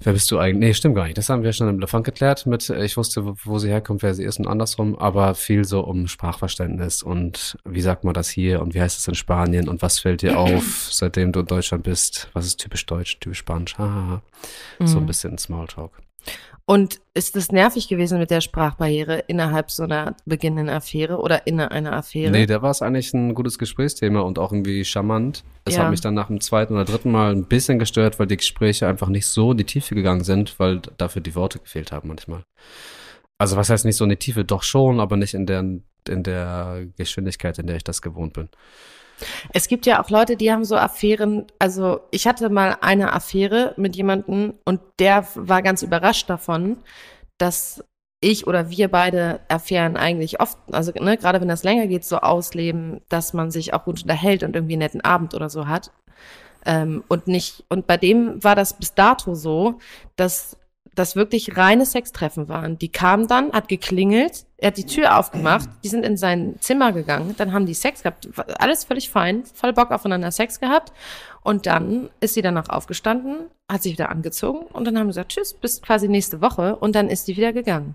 [0.01, 0.59] wer bist du eigentlich?
[0.69, 1.19] Nee, stimmt gar nicht.
[1.19, 4.03] Das haben wir schon im Lefant geklärt mit, äh, ich wusste, wo, wo sie herkommt,
[4.03, 8.29] wer sie ist und andersrum, aber viel so um Sprachverständnis und wie sagt man das
[8.29, 11.47] hier und wie heißt es in Spanien und was fällt dir auf, seitdem du in
[11.47, 12.31] Deutschland bist?
[12.33, 13.77] Was ist typisch deutsch, typisch spanisch?
[13.79, 14.23] Hahaha.
[14.85, 15.07] So ein Mhm.
[15.07, 15.93] bisschen Smalltalk.
[16.65, 21.61] Und ist es nervig gewesen mit der Sprachbarriere innerhalb so einer beginnenden Affäre oder in
[21.61, 22.31] einer Affäre?
[22.31, 25.45] Nee, da war es eigentlich ein gutes Gesprächsthema und auch irgendwie charmant.
[25.65, 25.85] Es Ja.
[25.85, 28.87] hat mich dann nach dem zweiten oder dritten Mal ein bisschen gestört, weil die Gespräche
[28.87, 32.45] einfach nicht so in die Tiefe gegangen sind, weil dafür die Worte gefehlt haben manchmal.
[33.39, 34.45] Also was heißt nicht so in die Tiefe?
[34.45, 38.51] Doch schon, aber nicht in der, in der Geschwindigkeit, in der ich das gewohnt bin.
[39.53, 41.47] Es gibt ja auch Leute, die haben so Affären.
[41.59, 46.79] Also ich hatte mal eine Affäre mit jemandem und der war ganz überrascht davon,
[47.39, 47.83] dass
[48.21, 52.19] ich oder wir beide Affären eigentlich oft, also ne, gerade wenn das länger geht, so
[52.19, 55.93] ausleben, dass man sich auch gut unterhält und irgendwie einen netten Abend oder so hat.
[56.67, 59.79] Ähm, und nicht, und bei dem war das bis dato so,
[60.17, 60.57] dass
[60.99, 62.79] das wirklich reine Sextreffen waren.
[62.79, 66.93] Die kamen dann, hat geklingelt, er hat die Tür aufgemacht, die sind in sein Zimmer
[66.93, 70.93] gegangen, dann haben die Sex gehabt, alles völlig fein, voll Bock aufeinander Sex gehabt.
[71.43, 75.33] Und dann ist sie danach aufgestanden, hat sich wieder angezogen und dann haben sie gesagt,
[75.33, 77.95] tschüss, bis quasi nächste Woche und dann ist die wieder gegangen.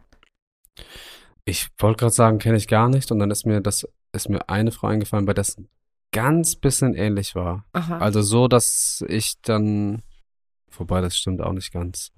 [1.46, 4.50] Ich wollte gerade sagen, kenne ich gar nicht und dann ist mir das, ist mir
[4.50, 5.68] eine Frau eingefallen, bei der es ein
[6.14, 7.66] ganz bisschen ähnlich war.
[7.74, 7.98] Aha.
[7.98, 10.02] Also so, dass ich dann,
[10.72, 12.12] wobei das stimmt auch nicht ganz.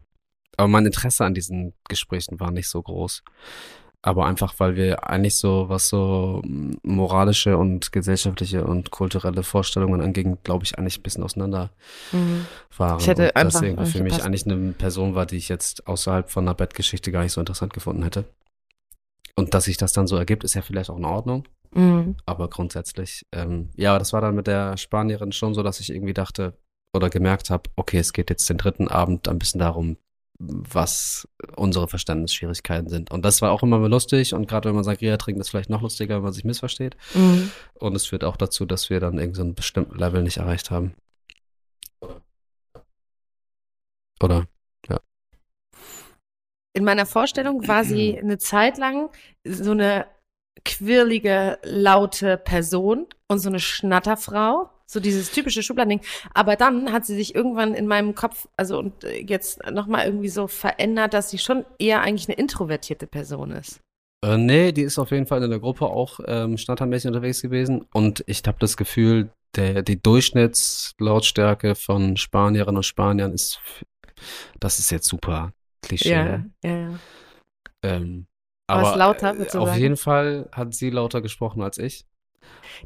[0.58, 3.24] Aber mein Interesse an diesen Gesprächen war nicht so groß.
[4.02, 10.00] Aber einfach, weil wir eigentlich so, was so mm, moralische und gesellschaftliche und kulturelle Vorstellungen
[10.00, 11.72] anging, glaube ich, eigentlich ein bisschen auseinander
[12.12, 12.46] Mhm.
[12.78, 13.00] waren.
[13.00, 14.28] Ich hätte und einfach deswegen nicht für mich gepasst.
[14.28, 17.74] eigentlich eine Person war, die ich jetzt außerhalb von einer Bettgeschichte gar nicht so interessant
[17.74, 18.26] gefunden hätte.
[19.36, 21.48] Und dass sich das dann so ergibt, ist ja vielleicht auch in Ordnung.
[21.74, 22.16] Mhm.
[22.28, 26.14] Aber grundsätzlich, ähm, ja, das war dann mit der Spanierin schon so, dass ich irgendwie
[26.14, 26.54] dachte
[26.94, 29.98] oder gemerkt habe, okay, es geht jetzt den dritten Abend ein bisschen darum,
[30.38, 33.12] was unsere Verständnisschwierigkeiten sind.
[33.12, 35.82] Und das war auch immer lustig und gerade wenn man Sangria trinkt, ist vielleicht noch
[35.82, 36.98] lustiger, wenn man sich missversteht.
[37.14, 37.52] Mhm.
[37.76, 40.72] Und es führt auch dazu, dass wir dann irgendwie so einen bestimmten Level nicht erreicht
[40.72, 40.94] haben.
[44.22, 44.46] Oder?
[46.76, 49.10] In meiner Vorstellung war sie eine Zeit lang
[49.46, 50.06] so eine
[50.66, 54.70] quirlige, laute Person und so eine Schnatterfrau.
[54.88, 56.02] So dieses typische Schubladending.
[56.34, 60.30] Aber dann hat sie sich irgendwann in meinem Kopf, also und äh, jetzt nochmal irgendwie
[60.30, 63.82] so verändert, dass sie schon eher eigentlich eine introvertierte Person ist.
[64.24, 67.86] Äh, nee, die ist auf jeden Fall in der Gruppe auch ähm, schnattermäßig unterwegs gewesen.
[67.94, 73.60] Und ich habe das Gefühl, der, die Durchschnittslautstärke von Spanierinnen und Spaniern ist
[74.60, 76.12] Das ist jetzt super Klischee.
[76.12, 77.00] Ja, ja, ja.
[77.84, 78.28] Ähm,
[78.68, 82.06] Aber lauter, äh, auf jeden Fall hat sie lauter gesprochen als ich.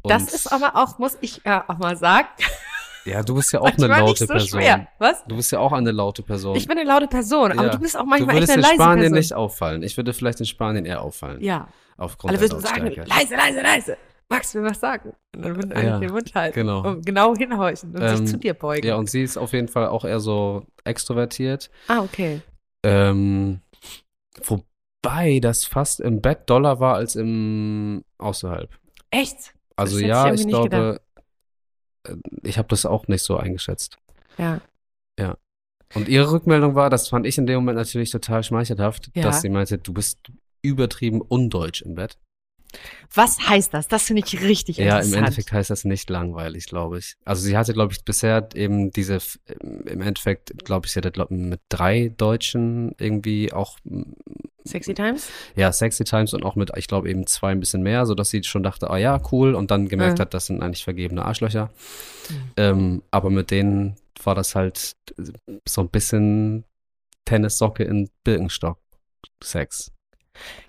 [0.04, 2.28] Das ist aber auch, muss ich ja auch mal sagen,
[3.06, 4.60] Ja, du bist ja auch eine laute so Person.
[4.60, 4.86] schwer.
[4.98, 5.24] Was?
[5.26, 6.54] Du bist ja auch eine laute Person.
[6.56, 7.68] Ich bin eine laute Person, aber Ja.
[7.70, 9.18] du bist auch du manchmal echt würdest eine in leise Spanien Person.
[9.18, 9.82] nicht auffallen.
[9.82, 11.40] Ich würde vielleicht in Spanien eher auffallen.
[11.42, 11.68] Ja.
[11.96, 13.96] Aufgrund Alle würden sagen, leise, leise, leise.
[14.28, 15.14] Max will was sagen.
[15.34, 16.54] Und dann würden alle Ja, den Mund halten.
[16.54, 16.86] genau.
[16.86, 18.86] Und genau hinhorchen und Ähm, sich zu dir beugen.
[18.86, 21.70] Ja, und sie ist auf jeden Fall auch eher so extrovertiert.
[21.88, 22.42] ah, okay.
[22.84, 23.60] Ähm,
[24.44, 28.70] wobei das fast im Bett doller war als im außerhalb.
[29.10, 29.54] Echt?
[29.76, 31.00] Also ich ja, ich nicht glaube,
[32.06, 33.98] äh, ich habe das auch nicht so eingeschätzt.
[34.38, 34.60] Ja.
[35.94, 39.22] Und ihre Rückmeldung war, das fand ich in dem Moment natürlich total schmeichelhaft, Ja.
[39.24, 40.30] dass sie meinte, du bist
[40.62, 42.16] übertrieben undeutsch im Bett.
[43.14, 43.88] Was heißt das?
[43.88, 45.16] Das finde ich richtig Ja, im interessant.
[45.16, 47.16] Endeffekt heißt das nicht langweilig, glaube ich.
[47.24, 49.18] Also sie hatte, glaube ich, bisher eben diese,
[49.60, 53.78] im Endeffekt, glaube ich, sie hatte, glaube ich, mit drei Deutschen irgendwie auch,
[54.64, 55.28] Sexy Times?
[55.56, 58.44] ja, Sexy Times und auch mit, ich glaube, eben zwei ein bisschen mehr, sodass sie
[58.44, 60.22] schon dachte, ah ja, cool, und dann gemerkt Mhm.
[60.22, 61.70] hat, das sind eigentlich vergebene Arschlöcher.
[62.28, 62.50] Mhm.
[62.56, 64.96] Ähm, aber mit denen war das halt
[65.66, 66.64] so ein bisschen
[67.24, 68.78] Tennissocke in Birkenstock
[69.42, 69.90] Sex.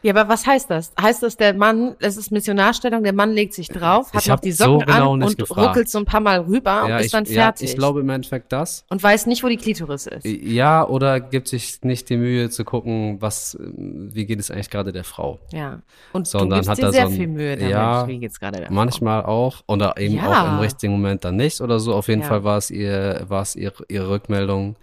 [0.04, 0.92] Ja, aber was heißt das?
[1.00, 4.52] Heißt das, der Mann, es ist Missionarstellung, der Mann legt sich drauf, hat noch die
[4.52, 5.70] so Socken genau an und gefragt.
[5.70, 7.70] ruckelt so ein paar Mal rüber und ja, ist ich, dann ja, fertig.
[7.70, 8.84] ich glaube im Endeffekt das.
[8.90, 10.26] und weiß nicht, wo die Klitoris ist.
[10.26, 14.92] Ja, oder gibt sich nicht die Mühe zu gucken, was, wie geht es eigentlich gerade
[14.92, 15.40] der Frau?
[15.52, 15.82] Ja.
[16.14, 17.72] Und Sondern du gibst dir sehr so ein- viel Mühe damit.
[17.72, 18.74] ja, Wie geht's gerade der Frau?
[18.74, 20.44] Manchmal auch, oder eben Ja.
[20.46, 21.94] auch im richtigen Moment dann nicht oder so.
[21.94, 22.28] Auf jeden Ja.
[22.28, 24.76] Fall war es ihr, war es ihr, ihre Rückmeldung.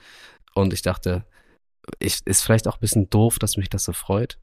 [0.55, 1.25] Und ich dachte,
[1.99, 4.39] ich, ist vielleicht auch ein bisschen doof, dass mich das so freut.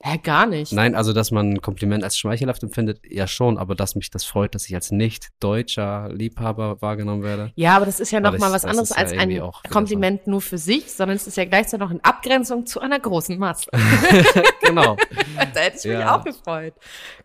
[0.00, 0.72] Hä, gar nicht.
[0.72, 4.24] Nein, also, dass man ein Kompliment als schmeichelhaft empfindet, ja schon, aber dass mich das
[4.24, 7.50] freut, dass ich als nicht deutscher Liebhaber wahrgenommen werde.
[7.56, 9.50] Ja, aber das ist ja Weil noch mal ich- was anderes ja als irgendwie ein
[9.70, 13.36] Kompliment nur für sich, sondern es ist ja gleichzeitig noch in Abgrenzung zu einer großen
[13.38, 13.68] Masse.
[14.62, 14.96] genau.
[15.54, 16.16] da hätte ich mich Ja.
[16.16, 16.74] auch gefreut.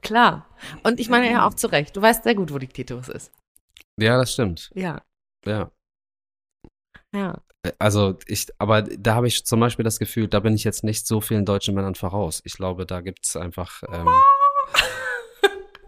[0.01, 0.47] Klar.
[0.81, 1.95] Und ich meine ja auch zu Recht.
[1.95, 3.31] Du weißt sehr gut, wo die Klitoris ist.
[3.99, 4.71] Ja, das stimmt.
[4.73, 5.03] Ja.
[5.45, 5.69] Ja.
[7.13, 7.39] Ja.
[7.79, 11.07] Also ich, aber da habe ich zum Beispiel das Gefühl, da bin ich jetzt nicht
[11.07, 12.41] so vielen deutschen Männern voraus.
[12.43, 14.07] Ich glaube, da gibt's einfach, ähm,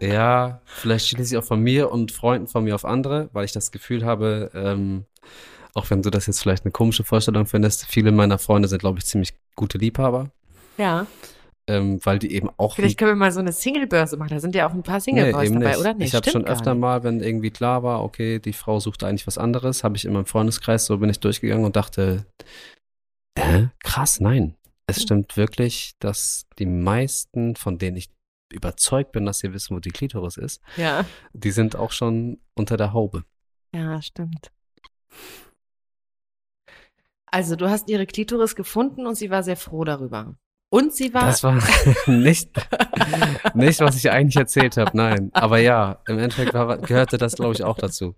[0.00, 3.52] ja, vielleicht schließe ich auch von mir und Freunden von mir auf andere, weil ich
[3.52, 5.04] das Gefühl habe, ähm,
[5.74, 8.98] auch wenn du das jetzt vielleicht eine komische Vorstellung findest, viele meiner Freunde sind, glaube
[8.98, 10.30] ich, ziemlich gute Liebhaber,
[10.78, 11.06] Ja.
[11.68, 14.30] Ähm, weil die eben auch Vielleicht können wir mal so eine Single-Börse machen.
[14.30, 15.80] Da sind ja auch ein paar Nee, Single-Boys eben dabei, nicht.
[15.80, 15.94] oder?
[15.94, 16.80] Nee, ich habe schon öfter nicht.
[16.80, 20.12] mal, wenn irgendwie klar war, okay, die Frau sucht eigentlich was anderes, habe ich in
[20.12, 22.26] meinem Freundeskreis, so bin ich durchgegangen und dachte,
[23.34, 24.54] äh, krass, nein.
[24.86, 25.02] Es Hm.
[25.02, 28.08] stimmt wirklich, dass die meisten, von denen ich
[28.52, 31.04] überzeugt bin, dass sie wissen, wo die Klitoris ist, Ja.
[31.32, 33.24] die sind auch schon unter der Haube.
[33.74, 34.52] Ja, stimmt.
[37.26, 40.36] Also, du hast ihre Klitoris gefunden und sie war sehr froh darüber.
[40.68, 41.26] Und sie war.
[41.26, 41.54] Das war
[42.06, 42.50] nicht,
[43.54, 45.30] nicht, was ich eigentlich erzählt habe, nein.
[45.32, 48.14] Aber ja, im Endeffekt war, gehörte das, glaube ich, auch dazu.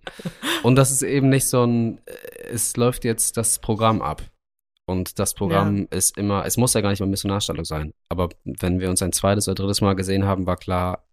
[0.63, 1.99] Und das ist eben nicht so ein,
[2.51, 4.23] es läuft jetzt das Programm ab.
[4.87, 7.93] Und das Programm ist immer, es muss ja gar nicht mal Missionarstellung sein.
[8.09, 11.05] Aber wenn wir uns ein zweites oder drittes Mal gesehen haben, war klar,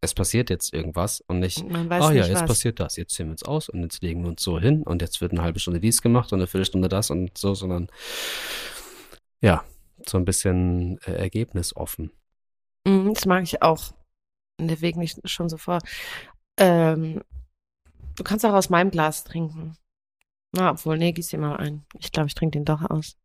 [0.00, 2.48] es passiert jetzt irgendwas und nicht, man weiß oh ja, jetzt was.
[2.48, 5.00] passiert das, jetzt ziehen wir uns aus und jetzt legen wir uns so hin und
[5.00, 7.86] jetzt wird eine halbe Stunde dies gemacht und eine Viertelstunde das und so, sondern
[9.40, 9.62] ja,
[10.08, 12.10] so ein bisschen äh, ergebnisoffen.
[12.86, 13.92] Mhm, das mag ich auch.
[14.60, 15.78] Der Weg nicht schon so vor.
[16.56, 17.22] Ähm,
[18.16, 19.76] du kannst auch aus meinem Glas trinken.
[20.52, 21.84] Na, obwohl, nee, gieß dir mal ein.
[21.98, 23.16] Ich glaube, ich trinke den doch aus.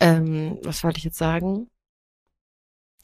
[0.00, 1.68] Ähm, was wollte ich jetzt sagen?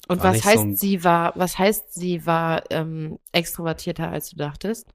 [0.08, 4.30] Und War was so heißt, ein- sie war, was heißt, sie war ähm, extrovertierter, als
[4.30, 4.88] du dachtest?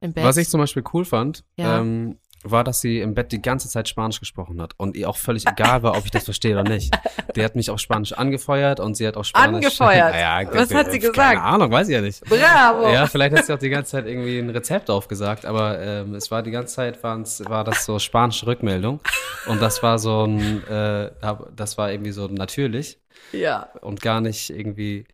[0.00, 1.80] Was ich zum Beispiel cool fand, Ja.
[1.80, 5.16] ähm, war, dass sie im Bett die ganze Zeit Spanisch gesprochen hat und ihr auch
[5.16, 6.96] völlig egal war, ob ich das verstehe oder nicht.
[7.36, 9.66] Die hat mich auf Spanisch angefeuert und sie hat auch Spanisch.
[9.66, 10.14] Angefeuert?
[10.20, 11.40] Naja, Was hat sie keine gesagt?
[11.40, 12.24] Ahnung, weiß ich ja nicht.
[12.24, 12.90] Bravo!
[12.90, 16.30] Ja, vielleicht hat sie auch die ganze Zeit irgendwie ein Rezept aufgesagt, aber ähm, es
[16.30, 19.00] war die ganze Zeit waren's, war das so spanische Rückmeldung
[19.46, 21.10] und das war so ein, äh,
[21.54, 22.98] das war irgendwie so natürlich
[23.32, 23.68] ja.
[23.80, 25.04] und gar nicht irgendwie.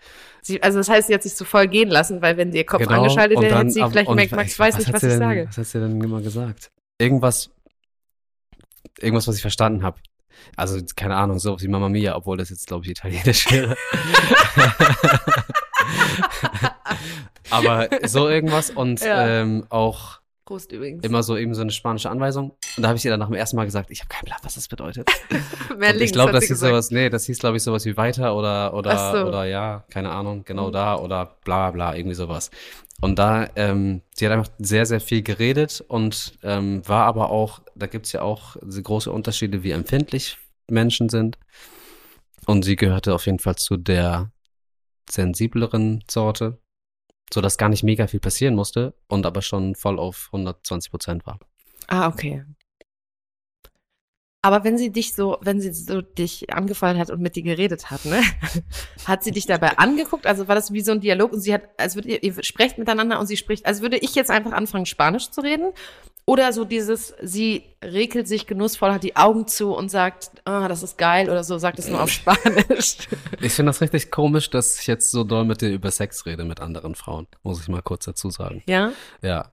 [0.42, 2.82] Sie, also das heißt, sie hat sich so voll gehen lassen, weil wenn ihr Kopf
[2.82, 5.46] Genau, angeschaltet wäre, hätte sie vielleicht gemerkt, Max weiß nicht, was sie ich denn, sage.
[5.48, 6.70] Was hat sie denn immer gesagt?
[6.98, 7.50] Irgendwas,
[8.98, 10.00] irgendwas, was ich verstanden habe.
[10.56, 13.76] Also, keine Ahnung, so wie Mamma Mia, obwohl das jetzt, glaube ich, italienisch wäre.
[17.50, 19.26] Aber so irgendwas und Ja.
[19.26, 21.04] ähm, auch Prost übrigens.
[21.04, 22.52] immer so eben so eine spanische Anweisung.
[22.76, 24.38] Und da habe ich ihr dann nach dem ersten Mal gesagt, ich habe keinen Plan,
[24.42, 25.08] was das bedeutet.
[25.76, 26.70] Mehr Und links, ich glaube, das hieß gesagt.
[26.70, 29.26] sowas, nee, das hieß, glaube ich, sowas wie weiter oder oder so.
[29.28, 30.72] oder ja, keine Ahnung, genau Mhm.
[30.72, 32.50] da oder bla bla, irgendwie sowas.
[33.00, 37.60] Und da, ähm, sie hat einfach sehr, sehr viel geredet und ähm, war aber auch,
[37.74, 40.38] da gibt's ja auch große Unterschiede, wie empfindlich
[40.70, 41.38] Menschen sind.
[42.46, 44.30] Und sie gehörte auf jeden Fall zu der
[45.10, 46.58] sensibleren Sorte,
[47.32, 51.26] so dass gar nicht mega viel passieren musste und aber schon voll auf 120 Prozent
[51.26, 51.38] war.
[51.88, 52.44] Ah, okay.
[54.46, 57.90] Aber wenn sie dich so, wenn sie so dich angefallen hat und mit dir geredet
[57.90, 58.22] hat, ne?
[59.04, 60.24] Hat sie dich dabei angeguckt?
[60.24, 62.78] Also war das wie so ein Dialog und sie hat, als würdet ihr, ihr sprecht
[62.78, 65.72] miteinander und sie spricht, als würde ich jetzt einfach anfangen, Spanisch zu reden?
[66.28, 70.82] Oder so dieses, sie regelt sich genussvoll, hat die Augen zu und sagt, ah, das
[70.82, 72.96] ist geil oder so, sagt es nur auf Spanisch.
[73.40, 76.44] Ich finde das richtig komisch, dass ich jetzt so doll mit dir über Sex rede
[76.44, 78.64] mit anderen Frauen, muss ich mal kurz dazu sagen.
[78.66, 78.90] Ja?
[79.22, 79.52] Ja.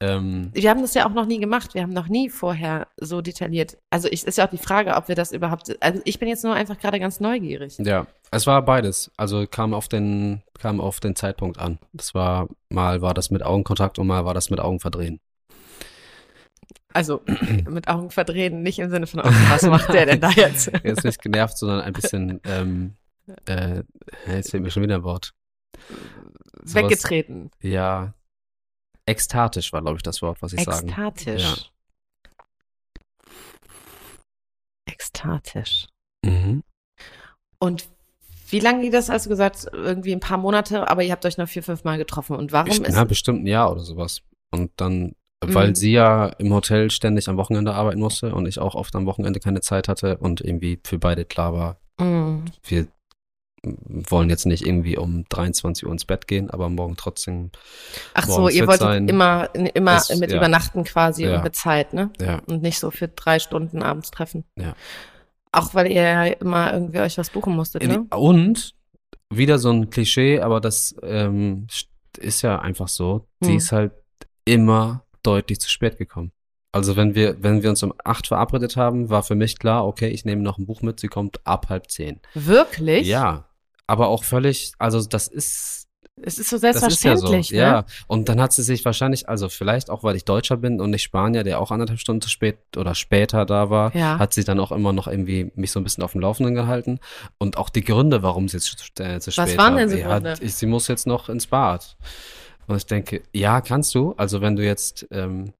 [0.00, 1.72] Ähm, Wir haben das ja auch noch nie gemacht.
[1.72, 3.78] Wir haben noch nie vorher so detailliert.
[3.88, 6.44] Also ich, ist ja auch die Frage, ob wir das überhaupt, also ich bin jetzt
[6.44, 7.78] nur einfach gerade ganz neugierig.
[7.78, 9.10] ja, es war beides.
[9.16, 11.78] Also kam auf den, kam auf den Zeitpunkt an.
[11.94, 15.20] Das war, mal war das mit Augenkontakt und mal war das mit Augenverdrehen.
[16.92, 17.22] Also
[17.68, 20.68] mit Augen verdrehen, nicht im Sinne von, oh, was macht der denn da jetzt?
[20.68, 22.94] Er ist nicht genervt, sondern ein bisschen, ähm,
[23.46, 23.82] äh,
[24.26, 25.32] jetzt fehlt mir schon wieder ein Wort.
[26.62, 27.50] Sowas- Weggetreten.
[27.60, 28.14] Ja.
[29.06, 30.88] Ekstatisch war, glaube ich, das Wort, was ich sagen.
[30.88, 31.42] Ekstatisch.
[31.42, 31.54] Ja.
[34.86, 35.86] Ekstatisch.
[36.24, 36.62] Mhm.
[37.58, 37.88] Und
[38.48, 41.48] wie lange geht das, du gesagt, irgendwie ein paar Monate, aber ihr habt euch noch
[41.48, 42.36] vier, fünf Mal getroffen.
[42.36, 44.20] Und warum Ich, ist na, bestimmt ein Jahr oder sowas.
[44.52, 45.14] Und dann,
[45.52, 45.74] weil Mhm.
[45.74, 49.40] sie ja im Hotel ständig am Wochenende arbeiten musste und ich auch oft am Wochenende
[49.40, 52.44] keine Zeit hatte und irgendwie für beide klar war, Mm.
[52.64, 52.86] wir
[53.62, 57.50] wollen jetzt nicht irgendwie um 23 Uhr ins Bett gehen, aber morgen trotzdem,
[58.12, 59.08] Ach so, ihr wolltet sein.
[59.08, 60.36] immer, immer Das- mit ja.
[60.36, 61.36] übernachten quasi Ja.
[61.36, 62.10] und mit Zeit, ne?
[62.20, 64.44] ja, Und nicht so für drei Stunden abends treffen.
[64.58, 64.74] Ja.
[65.52, 68.04] Auch weil ihr ja immer irgendwie euch was buchen musstet, ne?
[68.10, 68.74] und
[69.32, 71.66] wieder so ein Klischee, aber das ähm,
[72.18, 73.56] ist ja einfach so, sie Hm.
[73.56, 73.92] ist halt
[74.44, 76.32] immer deutlich zu spät gekommen.
[76.72, 80.08] Also wenn wir, wenn wir uns um acht verabredet haben, war für mich klar, okay,
[80.08, 82.20] ich nehme noch ein Buch mit, sie kommt ab halb zehn.
[82.34, 83.06] Wirklich?
[83.06, 83.48] Ja,
[83.86, 85.86] aber auch völlig, also das ist,
[86.20, 87.26] Es ist so das ist ja so.
[87.28, 87.58] selbstverständlich, ne?
[87.58, 90.90] Ja, und dann hat sie sich wahrscheinlich, also vielleicht auch, weil ich Deutscher bin und
[90.90, 94.18] nicht Spanier, der auch anderthalb Stunden zu spät oder später da war, Ja.
[94.18, 96.98] hat sie dann auch immer noch irgendwie mich so ein bisschen auf dem Laufenden gehalten.
[97.38, 99.80] Und auch die Gründe, warum sie jetzt äh, zu spät waren war.
[99.80, 100.36] denn so Ja, Gründe?
[100.48, 101.96] sie muss jetzt noch ins Bad.
[102.66, 104.14] Und ich denke, ja, kannst du.
[104.16, 105.52] Also wenn du jetzt, ähm,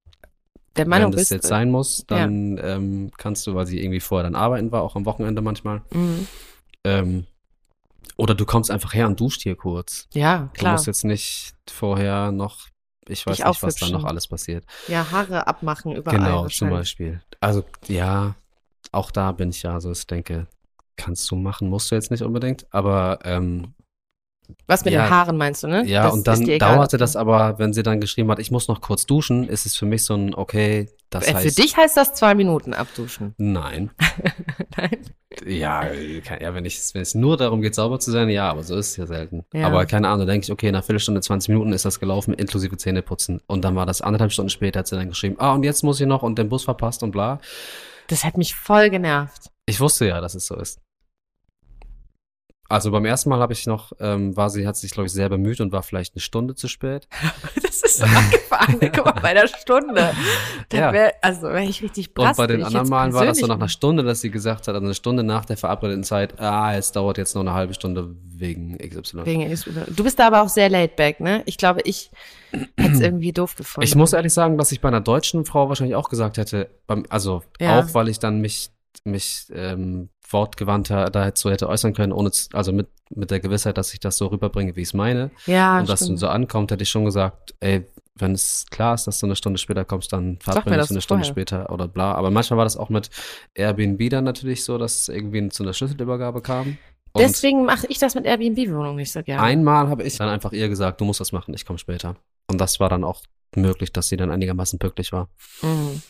[0.75, 1.49] Der Meinung wenn das bist jetzt du.
[1.49, 5.05] sein muss, dann ähm, kannst du, weil sie irgendwie vorher dann arbeiten war, auch am
[5.05, 5.81] Wochenende manchmal.
[5.93, 6.27] Mhm.
[6.83, 7.25] Ähm,
[8.17, 10.07] oder du kommst einfach her und duscht hier kurz.
[10.13, 10.71] Ja, Du klar.
[10.73, 12.67] musst jetzt nicht vorher noch,
[13.07, 14.65] ich weiß Dich nicht, was da noch alles passiert.
[14.87, 16.17] Ja, Haare abmachen überall.
[16.17, 16.69] genau, zum.
[16.69, 17.21] Beispiel.
[17.39, 18.35] Also ja,
[18.91, 20.47] auch da bin ich ja so, ich denke,
[20.95, 23.73] kannst du machen, musst du jetzt nicht unbedingt, aber ähm,
[24.67, 25.05] Was mit Ja.
[25.05, 25.85] den Haaren meinst du, ne?
[25.85, 28.67] ja, Das und dann egal, dauerte das aber, wenn sie dann geschrieben hat, ich muss
[28.67, 31.55] noch kurz duschen, ist es für mich so ein, okay, das Äh, heißt.
[31.55, 33.33] Für dich heißt das zwei Minuten abduschen.
[33.37, 33.91] Nein.
[34.77, 34.97] Nein.
[35.45, 35.83] Ja,
[36.23, 38.75] kann- ja, wenn ich, wenn es nur darum geht, sauber zu sein, ja, aber so
[38.77, 39.43] ist es ja selten.
[39.53, 39.67] Ja.
[39.67, 42.77] Aber keine Ahnung, da denke ich, okay, nach Viertelstunde, 20 Minuten ist das gelaufen, inklusive
[42.77, 43.41] Zähneputzen.
[43.47, 45.99] Und dann war das anderthalb Stunden später, hat sie dann geschrieben, ah, und jetzt muss
[45.99, 47.39] ich noch und den Bus verpasst und bla.
[48.07, 49.49] Das hat mich voll genervt.
[49.65, 50.79] Ich wusste ja, dass es so ist.
[52.67, 55.29] Also beim ersten Mal habe ich noch, ähm, war sie, hat sich, glaube ich, sehr
[55.29, 57.07] bemüht und war vielleicht eine Stunde zu spät.
[57.61, 58.79] Das ist so abgefahren.
[58.95, 60.13] Guck mal, bei der Stunde.
[60.69, 62.37] Da wär, also wäre ich richtig Und brass.
[62.37, 64.75] bei wenn den anderen Malen war das so nach einer Stunde, dass sie gesagt hat,
[64.75, 68.15] also eine Stunde nach der verabredeten Zeit, ah, es dauert jetzt noch eine halbe Stunde
[68.23, 69.25] wegen XY.
[69.25, 69.71] Wegen XY.
[69.93, 71.43] Du bist da aber auch sehr laid back, ne?
[71.45, 72.11] Ich glaube, ich
[72.77, 73.85] hätte es irgendwie doof gefunden.
[73.85, 77.03] Ich muss ehrlich sagen, dass ich bei einer deutschen Frau wahrscheinlich auch gesagt hätte, beim,
[77.09, 77.79] also Ja.
[77.79, 78.69] auch weil ich dann mich,
[79.03, 83.99] mich ähm, wortgewandter dazu hätte äußern können, ohne, also mit, mit der Gewissheit, dass ich
[83.99, 85.31] das so rüberbringe, wie ich es meine.
[85.45, 86.17] ja, und dass stimmt.
[86.17, 87.85] du so ankommt, hätte ich schon gesagt, ey,
[88.17, 91.01] wenn es klar ist, dass du eine Stunde später kommst, dann das wir eine Stunde
[91.01, 91.23] vorher.
[91.25, 92.13] später oder bla.
[92.13, 93.09] Aber manchmal war das auch mit
[93.53, 96.77] Airbnb dann natürlich so, dass es irgendwie zu einer Schlüsselübergabe kam.
[97.11, 99.41] Und Deswegen mache ich das mit Airbnb-Wohnungen nicht so gerne.
[99.41, 102.15] einmal habe ich dann einfach ihr gesagt, du musst das machen, ich komme später.
[102.47, 103.23] Und das war dann auch
[103.55, 105.29] möglich, dass sie dann einigermaßen pünktlich war.
[105.61, 106.01] Mhm.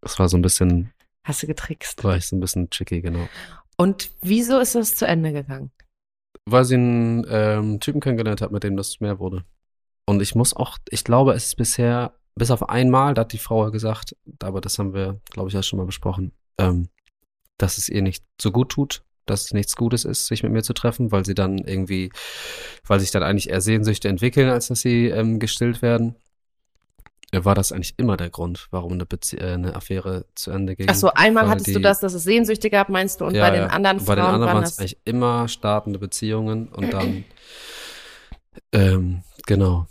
[0.00, 0.92] Das war so ein bisschen,
[1.22, 2.02] Hast du getrickst.
[2.04, 3.28] war ich so ein bisschen tricky, genau.
[3.76, 5.70] Und wieso ist das zu Ende gegangen?
[6.46, 9.44] Weil sie einen ähm, Typen kennengelernt hat, mit dem das mehr wurde.
[10.06, 13.38] Und ich muss auch, ich glaube, es ist bisher, bis auf einmal, da hat die
[13.38, 16.88] Frau gesagt, aber das haben wir, glaube ich, auch schon mal besprochen, ähm,
[17.58, 20.62] dass es ihr nicht so gut tut, dass es nichts Gutes ist, sich mit mir
[20.62, 22.10] zu treffen, weil sie dann irgendwie,
[22.86, 26.16] weil sich dann eigentlich eher Sehnsüchte entwickeln, als dass sie ähm, gestillt werden.
[27.44, 30.86] War das eigentlich immer der Grund, warum eine, Bezie äh, eine Affäre zu Ende ging.
[30.90, 33.24] Ach so, einmal Weil hattest du die- das, dass es Sehnsüchte gab, meinst du?
[33.24, 35.98] Und Ja, bei den anderen Frauen bei den anderen waren es das eigentlich immer startende
[35.98, 37.24] Beziehungen und dann,
[38.72, 39.86] ähm, genau,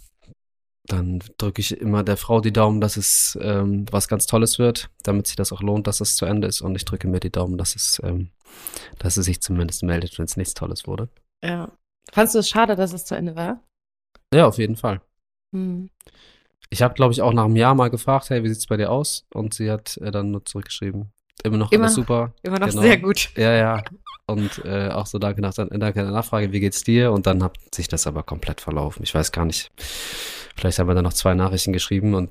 [0.85, 4.89] dann drücke ich immer der Frau die Daumen, dass es ähm, was ganz Tolles wird,
[5.03, 7.31] damit sich das auch lohnt, dass es zu Ende ist und ich drücke mir die
[7.31, 8.31] Daumen, dass es, ähm,
[8.99, 11.09] dass es sich zumindest meldet, wenn es nichts Tolles wurde.
[11.43, 11.71] Ja.
[12.11, 13.63] Fandst du es schade, dass es zu Ende war?
[14.33, 14.99] Ja, auf jeden Fall.
[15.55, 15.89] Hm.
[16.69, 18.91] Ich habe, glaube ich, auch nach einem Jahr mal gefragt, hey, wie sieht's bei dir
[18.91, 19.25] aus?
[19.33, 21.11] Und sie hat äh, dann nur zurückgeschrieben,
[21.43, 22.33] immer noch Immer alles super.
[22.41, 22.81] Immer noch Genau.
[22.81, 23.29] sehr gut.
[23.37, 23.83] Ja, ja.
[24.25, 27.11] Und äh, auch so danke nach, danke der Nachfrage, wie geht's dir?
[27.11, 29.03] Und dann hat sich das aber komplett verlaufen.
[29.03, 29.69] Ich weiß gar nicht.
[30.55, 32.29] Vielleicht haben wir dann noch zwei Nachrichten geschrieben und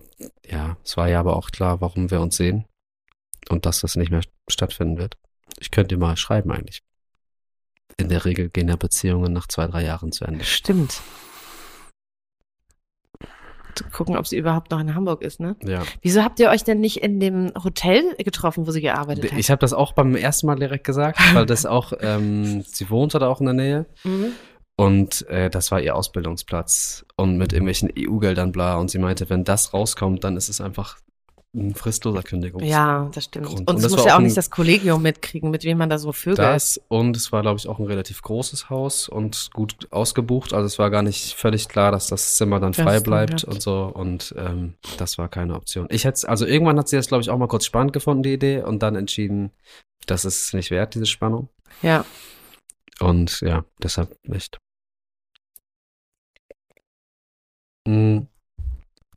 [0.48, 2.64] ja, es war ja aber auch klar, warum wir uns sehen
[3.50, 5.16] und dass das nicht mehr stattfinden wird.
[5.58, 6.82] Ich könnte dir mal schreiben eigentlich.
[7.98, 10.44] In der Regel gehen ja Beziehungen nach zwei, drei Jahren zu Ende.
[10.44, 11.02] Stimmt.
[13.92, 15.56] Gucken, ob sie überhaupt noch in Hamburg ist, ne?
[15.64, 15.82] Ja.
[16.00, 19.38] Wieso habt ihr euch denn nicht in dem Hotel getroffen, wo sie gearbeitet hat?
[19.38, 23.18] Ich habe das auch beim ersten Mal direkt gesagt, weil das auch, ähm, sie wohnte
[23.18, 24.32] da auch in der Nähe Mhm.
[24.74, 28.76] Und äh, das war ihr Ausbildungsplatz und mit irgendwelchen EU-Geldern bla.
[28.76, 30.98] Und sie meinte, wenn das rauskommt, dann ist es einfach
[31.54, 32.64] ein fristloser Kündigungs.
[32.66, 33.46] Ja, das stimmt.
[33.46, 33.60] Grund.
[33.60, 35.90] Und, Und es das muss ja auch ein- nicht das Kollegium mitkriegen, mit wem man
[35.90, 36.38] da so vögelt.
[36.38, 40.54] Das und es war, glaube ich, auch ein relativ großes Haus und gut ausgebucht.
[40.54, 43.30] Also es war gar nicht völlig klar, dass das Zimmer dann Das frei dann bleibt
[43.42, 43.44] bleibt.
[43.44, 43.82] und so.
[43.84, 45.86] Und ähm, das war keine Option.
[45.90, 48.32] Ich hätte, also irgendwann hat sie das, glaube ich, auch mal kurz spannend gefunden, die
[48.32, 49.50] Idee, und dann entschieden,
[50.06, 51.50] das ist nicht wert, diese Spannung.
[51.82, 52.06] Ja.
[53.00, 54.58] Und ja, deshalb nicht.
[57.86, 58.20] Mm,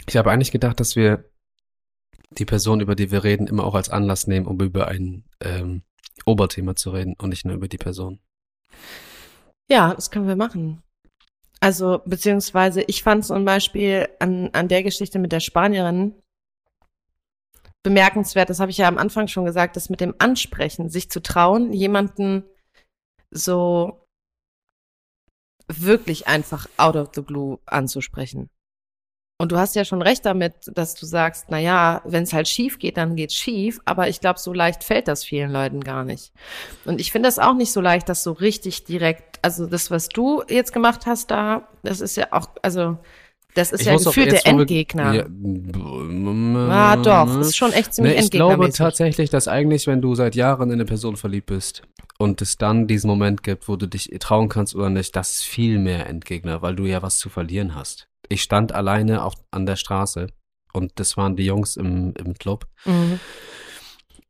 [0.07, 1.23] Ich habe eigentlich gedacht, dass wir
[2.39, 5.83] die Person, über die wir reden, immer auch als Anlass nehmen, um über ein ähm,
[6.25, 8.19] Oberthema zu reden und nicht nur über die Person.
[9.69, 10.81] Ja, das können wir machen.
[11.59, 16.13] Also, beziehungsweise, ich fand zum Beispiel an, an der Geschichte mit der Spanierin
[17.81, 21.21] bemerkenswert, das habe ich ja am Anfang schon gesagt, das mit dem Ansprechen, sich zu
[21.21, 22.43] trauen, jemanden
[23.31, 24.05] so
[25.67, 28.49] wirklich einfach out of the blue anzusprechen.
[29.37, 32.47] Und du hast ja schon recht damit, dass du sagst, na ja, wenn es halt
[32.47, 33.79] schief geht, dann geht's schief.
[33.83, 36.31] Aber ich glaube, so leicht fällt das vielen Leuten gar nicht.
[36.85, 40.07] Und ich finde das auch nicht so leicht, das so richtig direkt, also das, was
[40.07, 42.97] du jetzt gemacht hast da, das ist ja auch, also
[43.55, 45.13] das ist Ich ja gefühlt der Endgegner.
[45.13, 45.25] Ja,
[46.69, 50.35] ah, doch, ist schon echt ziemlich Nee, ich glaube tatsächlich, dass eigentlich, wenn du seit
[50.35, 51.81] Jahren in eine Person verliebt bist
[52.17, 55.43] und es dann diesen Moment gibt, wo du dich trauen kannst oder nicht, das ist
[55.43, 58.07] viel mehr Endgegner, weil du ja was zu verlieren hast.
[58.29, 60.27] Ich stand alleine auf, an der Straße
[60.73, 62.67] und das waren die Jungs im, im Club.
[62.85, 63.19] Mhm.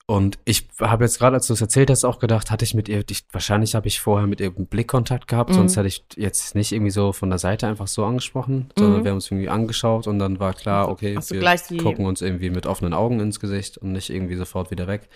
[0.07, 2.87] Und ich habe jetzt gerade, als du es erzählt hast, auch gedacht, hatte ich mit
[2.87, 5.53] ihr, ich, wahrscheinlich habe ich vorher mit ihr einen Blickkontakt gehabt, Mhm.
[5.55, 9.03] sonst hätte ich jetzt nicht irgendwie so von der Seite einfach so angesprochen, sondern Mhm.
[9.03, 12.51] wir haben uns irgendwie angeschaut und dann war klar, okay, du wir gucken uns irgendwie
[12.51, 15.09] mit offenen Augen ins Gesicht und nicht irgendwie sofort wieder weg.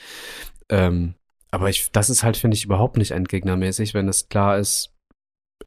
[0.70, 1.14] Ähm,
[1.52, 4.90] aber ich, das ist halt, finde ich, überhaupt nicht endgegnermäßig, wenn es klar ist,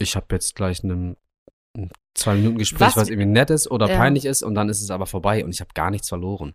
[0.00, 1.16] ich habe jetzt gleich einen
[1.76, 3.96] ein zwei Minuten Gespräch, Was- was, irgendwie nett ist oder Ja.
[3.96, 6.54] peinlich ist und dann ist es aber vorbei und ich habe gar nichts verloren.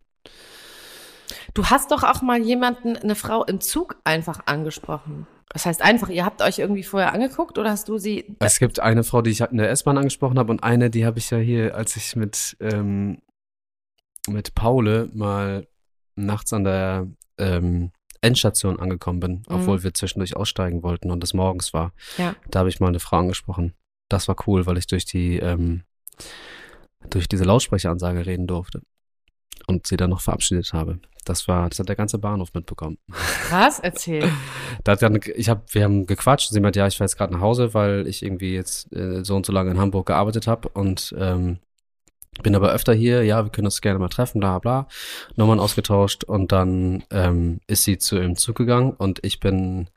[1.53, 5.27] Du hast doch auch mal jemanden, eine Frau im Zug einfach angesprochen.
[5.49, 8.35] Das heißt einfach, ihr habt euch irgendwie vorher angeguckt oder hast du sie?
[8.39, 11.19] Es gibt eine Frau, die ich in der S-Bahn angesprochen habe und eine, die habe
[11.19, 13.19] ich ja hier, als ich mit, ähm,
[14.27, 15.67] mit Paule mal
[16.15, 17.91] nachts an der ähm,
[18.21, 21.93] Endstation angekommen bin, obwohl wir zwischendurch aussteigen wollten und es morgens war.
[22.17, 22.35] Ja.
[22.49, 23.73] Da habe ich mal eine Frau angesprochen.
[24.09, 25.83] Das war cool, weil ich durch die, ähm,
[27.09, 28.81] durch diese Lautsprecheransage reden durfte
[29.67, 30.99] und sie dann noch verabschiedet habe.
[31.25, 32.97] Das war, das hat der ganze Bahnhof mitbekommen.
[33.49, 33.79] Was?
[33.79, 34.31] Erzähl.
[34.83, 36.49] Da hat dann, ich hab, wir haben gequatscht.
[36.49, 39.35] Sie meinte, ja, ich fahre jetzt gerade nach Hause, weil ich irgendwie jetzt äh, so
[39.35, 41.57] und so lange in Hamburg gearbeitet habe und ähm,
[42.43, 43.23] bin aber öfter hier.
[43.23, 44.87] Ja, wir können uns gerne mal treffen, bla bla.
[45.35, 49.89] Nummern ausgetauscht und dann ähm, ist sie zu ihm Zug gegangen und ich bin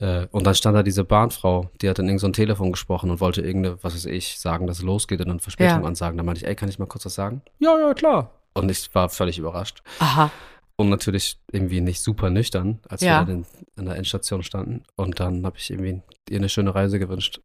[0.00, 3.10] äh, und dann stand da diese Bahnfrau, die hat dann irgend so ein Telefon gesprochen
[3.10, 5.86] und wollte irgendeine, was weiß ich, sagen, dass es losgeht und dann Verspätung Ja.
[5.86, 6.16] ansagen.
[6.16, 7.42] Da meinte ich, ey, kann ich mal kurz was sagen?
[7.58, 8.30] Ja, ja, klar.
[8.54, 9.82] Und ich war völlig überrascht.
[10.00, 10.30] Aha.
[10.76, 13.20] Und natürlich irgendwie nicht super nüchtern, als Ja.
[13.20, 14.82] wir dann an der Endstation standen.
[14.96, 17.40] Und dann habe ich irgendwie ihr eine schöne Reise gewünscht.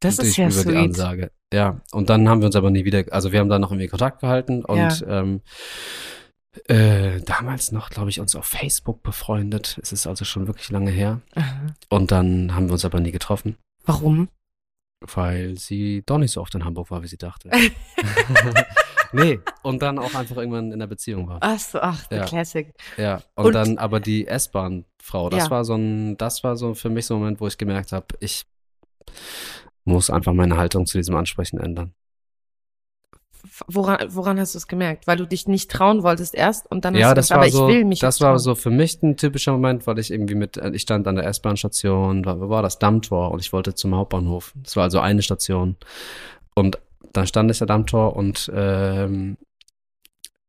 [0.00, 0.76] Das ist ja über die sweet.
[0.76, 1.30] Ansage.
[1.52, 3.88] Ja, und dann haben wir uns aber nie wieder, also wir haben dann noch irgendwie
[3.88, 5.20] Kontakt gehalten und Ja.
[5.20, 5.42] ähm,
[6.68, 9.78] äh, damals noch, glaube ich, uns auf Facebook befreundet.
[9.82, 11.20] Es ist also schon wirklich lange her.
[11.34, 11.66] Aha.
[11.88, 14.28] Und dann haben wir uns aber nie getroffen, Warum?
[15.00, 17.50] weil sie doch nicht so oft in Hamburg war, wie sie dachte.
[19.12, 21.38] nee, und dann auch einfach irgendwann in der Beziehung war.
[21.40, 22.24] Ach so, ach, the Ja.
[22.24, 22.72] Classic.
[22.96, 25.50] Ja, und, Und- dann aber die S-Bahn-Frau, das Ja.
[25.50, 28.06] war so ein, das war so für mich so ein Moment, wo ich gemerkt habe,
[28.20, 28.44] ich
[29.84, 31.94] muss einfach meine Haltung zu diesem Ansprechen ändern.
[33.66, 35.06] Woran, woran hast du es gemerkt?
[35.06, 37.44] Weil du dich nicht trauen wolltest erst und dann hast ja, du das gesagt, war
[37.44, 40.10] aber so, ich will mich das war so für mich ein typischer Moment, weil ich
[40.10, 43.74] irgendwie mit, äh, ich stand an der S-Bahn-Station, war, war das Dammtor und ich wollte
[43.74, 44.52] zum Hauptbahnhof.
[44.62, 45.76] Das war also eine Station.
[46.54, 46.78] Und
[47.12, 49.36] dann stand ich am Dammtor und ähm,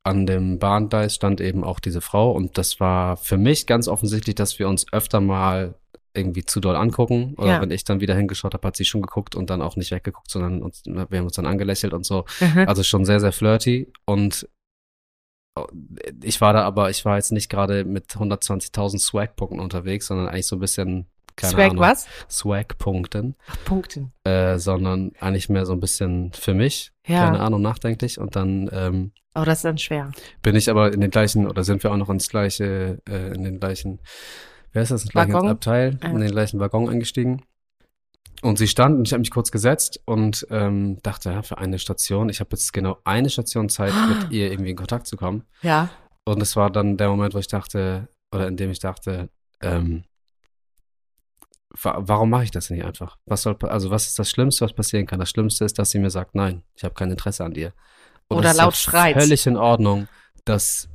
[0.05, 4.35] an dem Bahngleis stand eben auch diese Frau und das war für mich ganz offensichtlich,
[4.35, 5.75] dass wir uns öfter mal
[6.13, 7.33] irgendwie zu doll angucken.
[7.37, 7.61] Oder Ja.
[7.61, 10.29] wenn ich dann wieder hingeschaut habe, hat sie schon geguckt und dann auch nicht weggeguckt,
[10.29, 12.25] sondern uns, wir haben uns dann angelächelt und so.
[12.39, 12.67] Mhm.
[12.67, 13.91] Also schon sehr, sehr flirty.
[14.05, 14.47] Und
[16.23, 20.47] ich war da aber, ich war jetzt nicht gerade mit 120.000 Swag-Punkten unterwegs, sondern eigentlich
[20.47, 22.07] so ein bisschen, keine Swag Ahnung, was?
[22.29, 24.11] Swag-Punkten, Ach, Punkten.
[24.23, 27.25] äh, sondern eigentlich mehr so ein bisschen für mich, Ja.
[27.25, 28.19] keine Ahnung, nachdenklich.
[28.19, 30.11] Und dann ähm, Oh, das ist dann schwer.
[30.41, 33.43] bin ich aber in den gleichen, oder sind wir auch noch ins gleiche, äh, in
[33.43, 33.99] den gleichen,
[34.73, 35.35] wer ist das, ins gleiche?
[35.35, 36.09] Abteil, Ja.
[36.09, 37.43] in den gleichen Waggon eingestiegen.
[38.41, 41.79] Und sie stand und ich habe mich kurz gesetzt und ähm, dachte, ja, für eine
[41.79, 45.43] Station, ich habe jetzt genau eine Station Zeit, mit ihr irgendwie in Kontakt zu kommen.
[45.61, 45.89] Ja.
[46.25, 49.29] Und es war dann der Moment, wo ich dachte, oder in dem ich dachte,
[49.61, 50.03] ähm,
[51.81, 53.17] wa warum mache ich das nicht einfach?
[53.25, 55.19] Was soll, also was ist das Schlimmste, was passieren kann?
[55.19, 57.73] Das Schlimmste ist, dass sie mir sagt, nein, ich habe kein Interesse an dir.
[58.27, 59.15] Und Oder es ist ja laut schreit.
[59.15, 60.07] Völlig in Ordnung,
[60.45, 60.89] dass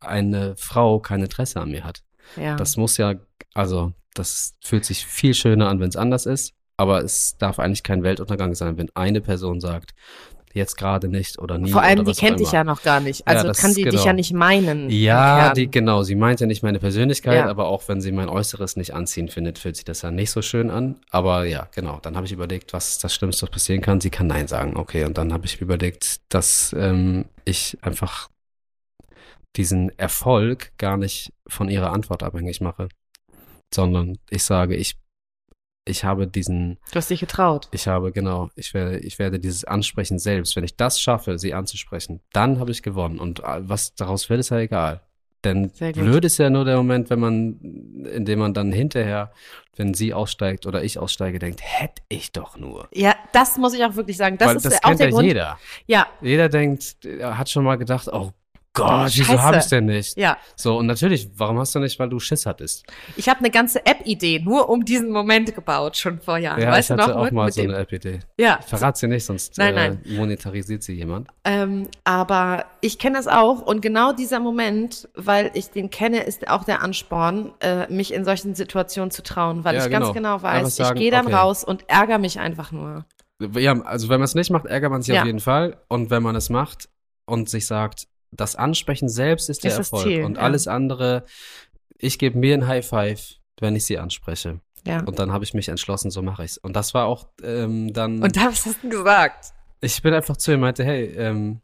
[0.00, 2.02] eine Frau kein Interesse an mir hat.
[2.36, 2.56] Ja.
[2.56, 3.14] Das muss ja,
[3.54, 7.82] also das fühlt sich viel schöner an, wenn es anders ist, aber es darf eigentlich
[7.82, 9.94] kein Weltuntergang sein, wenn eine Person sagt,
[10.56, 11.70] jetzt gerade nicht oder nie.
[11.70, 13.26] Vor allem, die kennt dich ja noch gar nicht.
[13.26, 14.04] Also das kann die dich genau.
[14.06, 14.90] ja nicht meinen.
[14.90, 17.48] Ja, die, genau, sie meint ja nicht meine Persönlichkeit, Ja.
[17.48, 20.42] aber auch wenn sie mein Äußeres nicht anziehen findet, fühlt sich das ja nicht so
[20.42, 20.96] schön an.
[21.10, 24.00] Aber ja, genau, dann habe ich überlegt, was das Schlimmste, was passieren kann.
[24.00, 25.04] Sie kann Nein sagen, okay.
[25.04, 28.28] Und dann habe ich überlegt, dass ähm, ich einfach
[29.56, 32.88] diesen Erfolg gar nicht von ihrer Antwort abhängig mache,
[33.74, 34.96] sondern ich sage, ich,
[35.86, 37.68] ich habe diesen, Du hast dich getraut.
[37.70, 41.54] ich habe, genau, ich werde, ich werde dieses Ansprechen selbst, wenn ich das schaffe, sie
[41.54, 43.18] anzusprechen, dann habe ich gewonnen.
[43.18, 45.00] Und äh, was daraus wird, ist ja egal.
[45.44, 47.60] Denn blöd ist ja nur der Moment, wenn man,
[48.12, 49.30] in dem man dann hinterher,
[49.76, 52.88] wenn sie aussteigt oder ich aussteige, denkt, hätte ich doch nur.
[52.92, 54.38] Ja, das muss ich auch wirklich sagen.
[54.38, 55.24] Das Weil ist das auch kennt der ja Grund.
[55.26, 55.58] jeder.
[55.86, 58.32] Ja, Jeder denkt, hat schon mal gedacht, oh
[58.76, 59.42] Gott, wieso Scheiße.
[59.42, 60.16] habe ich denn nicht?
[60.16, 60.36] ja.
[60.54, 62.84] So, und natürlich, warum hast du nicht, weil du Schiss hattest?
[63.16, 66.60] Ich habe eine ganze App-Idee nur um diesen Moment gebaut, schon vor Jahren.
[66.62, 67.18] Ja, weißt ich du hatte noch?
[67.20, 68.20] auch mit, mal so eine App-Idee.
[68.38, 70.02] Ja, Verrat sie nicht, sonst Nein, äh, nein.
[70.16, 71.28] monetarisiert sie jemand.
[71.44, 76.48] Ähm, aber ich kenne das auch und genau dieser Moment, weil ich den kenne, ist
[76.48, 80.36] auch der Ansporn, äh, mich in solchen Situationen zu trauen, weil Ja, ich ganz genau.
[80.38, 81.34] genau weiß, sagen, ich gehe dann okay.
[81.34, 83.04] raus und ärgere mich einfach nur.
[83.54, 85.20] Ja, also wenn man es nicht macht, ärgert man sich Ja.
[85.20, 85.76] auf jeden Fall.
[85.88, 86.88] Und wenn man es macht
[87.26, 90.06] und sich sagt, das Ansprechen selbst ist der Ist das Erfolg.
[90.06, 90.42] Ziel, und ja.
[90.42, 91.24] alles andere,
[91.96, 94.60] ich gebe mir ein High Five, wenn ich sie anspreche.
[94.86, 95.00] Ja.
[95.00, 96.58] Und dann habe ich mich entschlossen, so mache ich's.
[96.58, 98.22] Und das war auch ähm, dann.
[98.22, 99.52] Und da was hast du gesagt?
[99.80, 101.60] ich bin einfach zu ihr und meinte, hey, ähm,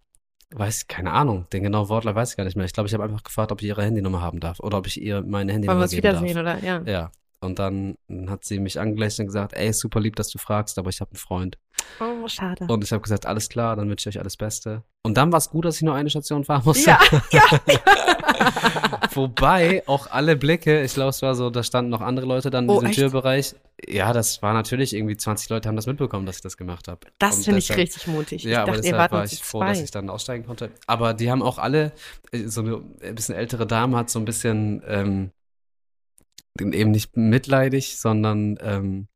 [0.51, 2.67] weiß, keine Ahnung, den genauen Wortlaut weiß ich gar nicht mehr.
[2.67, 5.01] Ich glaube, ich habe einfach gefragt, ob ich ihre Handynummer haben darf oder ob ich
[5.01, 6.59] ihr meine Wollen wir Handynummer uns geben wiedersehen, darf.
[6.59, 6.67] oder?
[6.67, 6.83] Ja.
[6.85, 7.11] Ja.
[7.43, 7.97] Und dann
[8.29, 11.11] hat sie mich angelächelt und gesagt, ey, super lieb, dass du fragst, aber ich habe
[11.11, 11.59] einen Freund.
[12.01, 12.67] Oh, schade.
[12.69, 14.83] Und ich habe gesagt, alles klar, dann wünsche ich euch alles Beste.
[15.03, 16.91] Und dann war es gut, dass ich nur eine Station fahren musste.
[16.91, 16.99] ja,
[17.33, 17.43] ja.
[19.15, 22.65] Wobei auch alle Blicke, ich glaube, es war so, da standen noch andere Leute dann
[22.65, 22.99] in Oh, diesem echt?
[22.99, 23.55] Türbereich.
[23.89, 27.01] Ja, das war natürlich irgendwie 20 Leute haben das mitbekommen, dass ich das gemacht habe.
[27.19, 28.45] Das finde ich richtig mutig.
[28.45, 30.71] Ja, ich aber dachte, ihr deshalb war ich froh, dass ich dann aussteigen konnte.
[30.87, 31.93] Aber die haben auch alle,
[32.31, 35.31] äh, so eine ein bisschen ältere Dame hat so ein bisschen ähm,
[36.59, 39.09] eben nicht mitleidig, sondern ähm,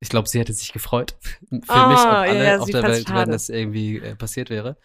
[0.00, 1.16] ich glaube, sie hätte sich gefreut
[1.48, 3.32] für mich, ob Ah, alle ja, auf der Welt, wenn schade.
[3.32, 4.76] das irgendwie äh, passiert wäre.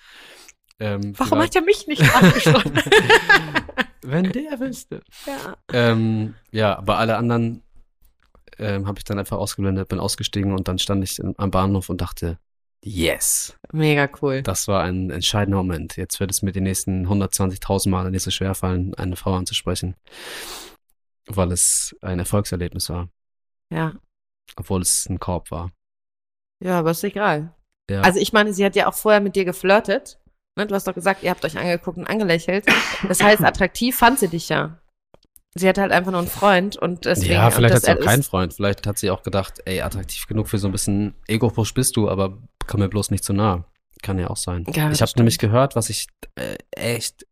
[0.80, 2.74] Ähm, Warum vielleicht- hat er mich nicht angesprochen?
[4.08, 5.02] Wenn der wüsste.
[5.26, 5.56] ja.
[5.74, 7.64] Ähm, ja, aber alle anderen
[8.60, 11.90] ähm, habe ich dann einfach ausgeblendet, bin ausgestiegen und dann stand ich im- am Bahnhof
[11.90, 12.38] und dachte,
[12.84, 14.44] yes, Mega cool.
[14.44, 15.98] das war ein entscheidender Moment.
[15.98, 19.96] Jetzt wird es mir die nächsten 120.000 Male nicht so schwer fallen, eine Frau anzusprechen,
[21.28, 23.10] weil es ein Erfolgserlebnis war,
[23.72, 23.94] Ja.
[24.56, 25.72] obwohl es ein Korb war.
[26.64, 27.54] Ja, aber ist egal.
[27.90, 28.02] Ja.
[28.02, 30.20] Also ich meine, sie hat ja auch vorher mit dir geflirtet.
[30.58, 30.66] Ne?
[30.66, 32.66] Du hast doch gesagt, ihr habt euch angeguckt und angelächelt.
[33.08, 34.80] Das heißt, attraktiv fand sie dich ja.
[35.58, 37.34] Sie hatte halt einfach nur einen Freund und deswegen.
[37.34, 38.54] ja, vielleicht hat sie auch keinen Freund.
[38.54, 42.10] Vielleicht hat sie auch gedacht, ey, attraktiv genug für so ein bisschen Ego-Push bist du,
[42.10, 43.64] aber komm mir bloß nicht zu nah.
[44.02, 44.66] Kann ja auch sein.
[44.74, 47.26] Ja, ich habe nämlich gehört, was ich äh, echt,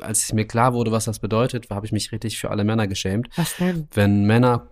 [0.00, 2.86] als es mir klar wurde, was das bedeutet, habe ich mich richtig für alle Männer
[2.86, 3.28] geschämt.
[3.36, 3.88] Was denn?
[3.92, 4.68] Wenn Männer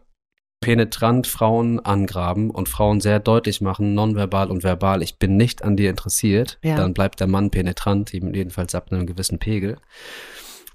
[0.61, 5.77] penetrant Frauen angraben und Frauen sehr deutlich machen, nonverbal und verbal, ich bin nicht an
[5.77, 6.77] dir interessiert, Ja.
[6.77, 9.77] dann bleibt der Mann penetrant, eben jedenfalls ab einem gewissen Pegel.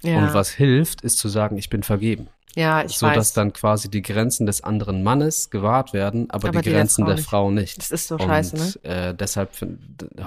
[0.02, 0.18] Ja.
[0.18, 2.28] Und was hilft, ist zu sagen, ich bin vergeben.
[2.54, 3.14] Ja, ich so weiß.
[3.16, 6.80] dass dann quasi die Grenzen des anderen Mannes gewahrt werden, aber, Aber die die der
[6.80, 7.28] Grenzen Frau der nicht.
[7.28, 7.78] Frau nicht.
[7.78, 8.90] das ist so und scheiße, ne?
[8.90, 9.78] äh, deshalb find,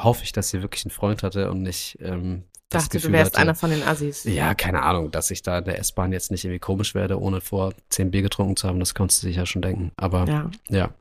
[0.04, 2.44] hoffe ich, dass sie wirklich einen Freund hatte und nicht ähm,
[2.84, 4.24] Dachte, Gefühl du wärst hatte, einer von den Assis.
[4.24, 7.42] ja, keine Ahnung, dass ich da in der S-Bahn jetzt nicht irgendwie komisch werde, ohne
[7.42, 9.92] vor zehn Bier getrunken zu haben, das konntest du sich ja schon denken.
[9.98, 10.52] Aber Ja.
[10.70, 10.94] ja.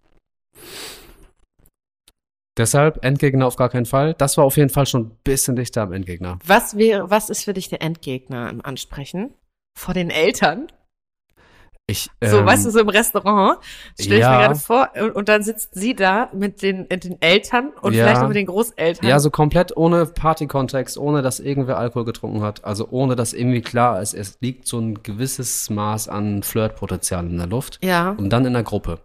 [2.56, 4.14] Deshalb Endgegner auf gar keinen Fall.
[4.14, 6.38] Das war auf jeden Fall schon ein bisschen dichter am Endgegner.
[6.46, 9.34] Was wäre, was ist für dich der Endgegner im Ansprechen?
[9.76, 10.68] Vor den Eltern?
[11.87, 13.59] Ich, So, ähm, weißt du, so im Restaurant,
[14.01, 14.30] stell ich ja.
[14.39, 18.05] mir gerade vor, und, und dann sitzt sie da mit den, den Eltern und Ja.
[18.05, 19.07] vielleicht noch mit den Großeltern.
[19.07, 22.64] Ja, so komplett ohne Partykontext, ohne dass irgendwer Alkohol getrunken hat.
[22.64, 27.37] Also ohne dass irgendwie klar ist, es liegt so ein gewisses Maß an Flirtpotenzial in
[27.37, 27.78] der Luft.
[27.85, 28.11] ja.
[28.16, 29.01] Und dann in der Gruppe.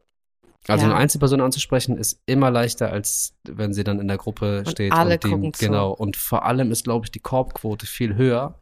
[0.67, 0.91] Also Ja.
[0.91, 4.91] eine Einzelperson anzusprechen ist immer leichter, als wenn sie dann in der Gruppe Und steht.
[4.91, 5.65] alle und die, gucken zu.
[5.65, 5.91] Genau.
[5.91, 8.59] Und vor allem ist, glaube ich, die Korbquote viel höher,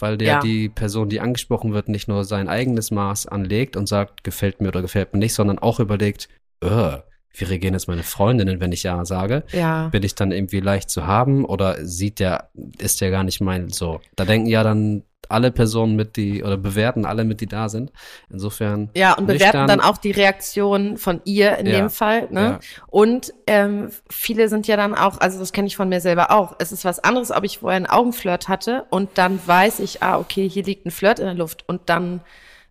[0.00, 0.40] weil der Ja.
[0.40, 4.68] die Person, die angesprochen wird, nicht nur sein eigenes Maß anlegt und sagt, gefällt mir
[4.68, 6.28] oder gefällt mir nicht, sondern auch überlegt,
[6.62, 6.98] äh,
[7.38, 9.44] wie reagieren jetzt meine Freundinnen, wenn ich ja sage?
[9.52, 9.88] Ja.
[9.88, 13.68] bin ich dann irgendwie leicht zu haben oder sieht der, ist der gar nicht mein
[13.68, 14.00] so.
[14.16, 17.92] Da denken ja dann alle Personen mit, die, oder bewerten alle mit, die da sind.
[18.30, 18.90] Insofern.
[18.94, 21.76] Ja, und bewerten dann auch die Reaktion von ihr in Ja.
[21.78, 22.28] dem Fall.
[22.30, 22.40] Ne?
[22.40, 22.60] Ja.
[22.88, 26.56] Und ähm, viele sind ja dann auch, also das kenne ich von mir selber auch.
[26.58, 30.18] Es ist was anderes, ob ich vorher einen Augenflirt hatte und dann weiß ich, ah,
[30.18, 32.20] okay, hier liegt ein Flirt in der Luft und dann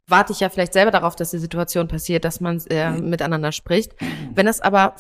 [0.08, 3.94] warte ich ja vielleicht selber darauf, dass die Situation passiert, dass man äh, miteinander spricht.
[4.34, 4.96] Wenn das aber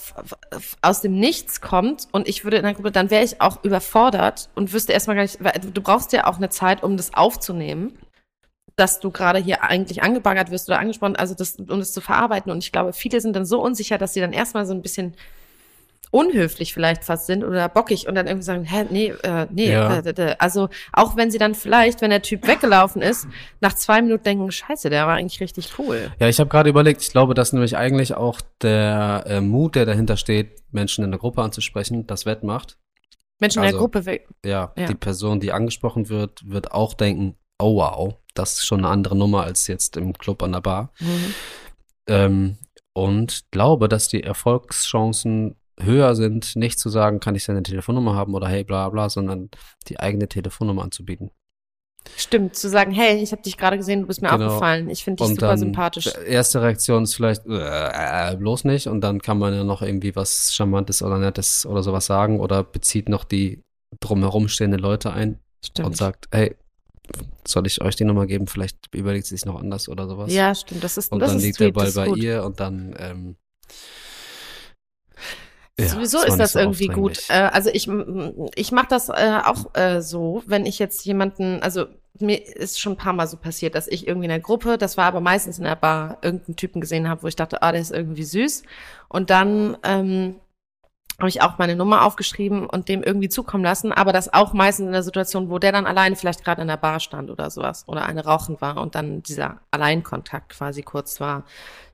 [0.81, 4.49] aus dem Nichts kommt und ich würde in der Gruppe, dann wäre ich auch überfordert
[4.55, 7.93] und wüsste erstmal gar nicht, weil du brauchst ja auch eine Zeit, um das aufzunehmen
[8.75, 12.51] dass du gerade hier eigentlich angebaggert wirst oder angesprochen, also das, um das zu verarbeiten.
[12.51, 15.15] Und ich glaube, viele sind dann so unsicher, dass sie dann erstmal so ein bisschen
[16.11, 19.99] unhöflich vielleicht fast sind oder bockig und dann irgendwie sagen, hä, nee, äh, nee, Ja.
[19.99, 23.27] äh, also auch wenn sie dann vielleicht, wenn der Typ weggelaufen ist,
[23.61, 26.11] nach zwei Minuten denken, scheiße, der war eigentlich richtig cool.
[26.19, 29.85] Ja, ich habe gerade überlegt, ich glaube, dass nämlich eigentlich auch der äh, Mut, der
[29.85, 32.77] dahinter steht, Menschen in der Gruppe anzusprechen, das wettmacht.
[33.39, 34.27] Menschen in der Also- Gruppe weg.
[34.45, 34.85] Ja, Ja.
[34.87, 39.15] die Person, die angesprochen wird, wird auch denken, oh wow, das ist schon eine andere
[39.17, 40.91] Nummer als jetzt im Club an der Bar.
[40.99, 41.33] Mhm.
[42.07, 42.57] Ähm,
[42.93, 48.33] und glaube, dass die Erfolgschancen höher sind, nicht zu sagen, kann ich seine Telefonnummer haben
[48.33, 49.49] oder hey, bla bla, sondern
[49.87, 51.31] die eigene Telefonnummer anzubieten.
[52.17, 54.45] Stimmt, zu sagen, hey, ich habe dich gerade gesehen, du bist mir Genau.
[54.45, 56.07] aufgefallen, ich finde dich Und super sympathisch.
[56.27, 60.15] erste Reaktion ist vielleicht äh, äh, bloß nicht und dann kann man ja noch irgendwie
[60.15, 63.63] was Charmantes oder Nettes oder sowas sagen oder bezieht noch die
[64.01, 65.87] drumherum stehenden Leute ein Stimmt.
[65.87, 66.55] und sagt, hey,
[67.47, 68.45] soll ich euch die Nummer geben?
[68.47, 70.31] Vielleicht überlegt sie sich noch anders oder sowas.
[70.31, 72.59] ja, stimmt, das ist, Und das dann ist liegt sweet, der Ball bei ihr und
[72.59, 73.35] dann ähm,
[75.79, 77.23] ja, Sowieso ist das so irgendwie gut.
[77.29, 77.89] Äh, also ich,
[78.55, 81.87] ich mache das äh, auch äh, so, wenn ich jetzt jemanden, also
[82.19, 84.95] mir ist schon ein paar Mal so passiert, dass ich irgendwie in der Gruppe, das
[84.95, 87.81] war aber meistens in der Bar, irgendeinen Typen gesehen habe, wo ich dachte, ah, der
[87.81, 88.63] ist irgendwie süß.
[89.09, 90.39] Und dann ähm,
[91.19, 94.87] habe ich auch meine Nummer aufgeschrieben und dem irgendwie zukommen lassen, aber das auch meistens
[94.87, 97.85] in der Situation, wo der dann alleine vielleicht gerade in der Bar stand oder sowas
[97.87, 101.43] oder eine rauchen war und dann dieser Alleinkontakt quasi kurz war.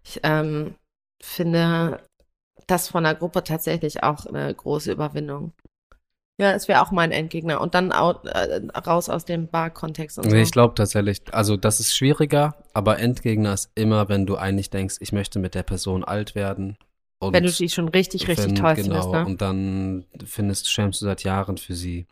[0.03, 0.75] Ich ähm,
[1.21, 1.99] finde
[2.71, 5.51] das von der Gruppe tatsächlich auch eine große Überwindung.
[6.39, 10.23] Ja, es wäre auch mein Endgegner und dann au- äh, raus aus dem Bar-Kontext und
[10.23, 10.31] so.
[10.35, 14.71] Nee, ich glaube tatsächlich, also das ist schwieriger, aber Endgegner ist immer, wenn du eigentlich
[14.71, 16.77] denkst, ich möchte mit der Person alt werden.
[17.19, 19.25] Und wenn du die schon richtig, richtig wenn- toll genau, findest, ne?
[19.27, 22.07] Und dann findest, schämst du seit Jahren für sie.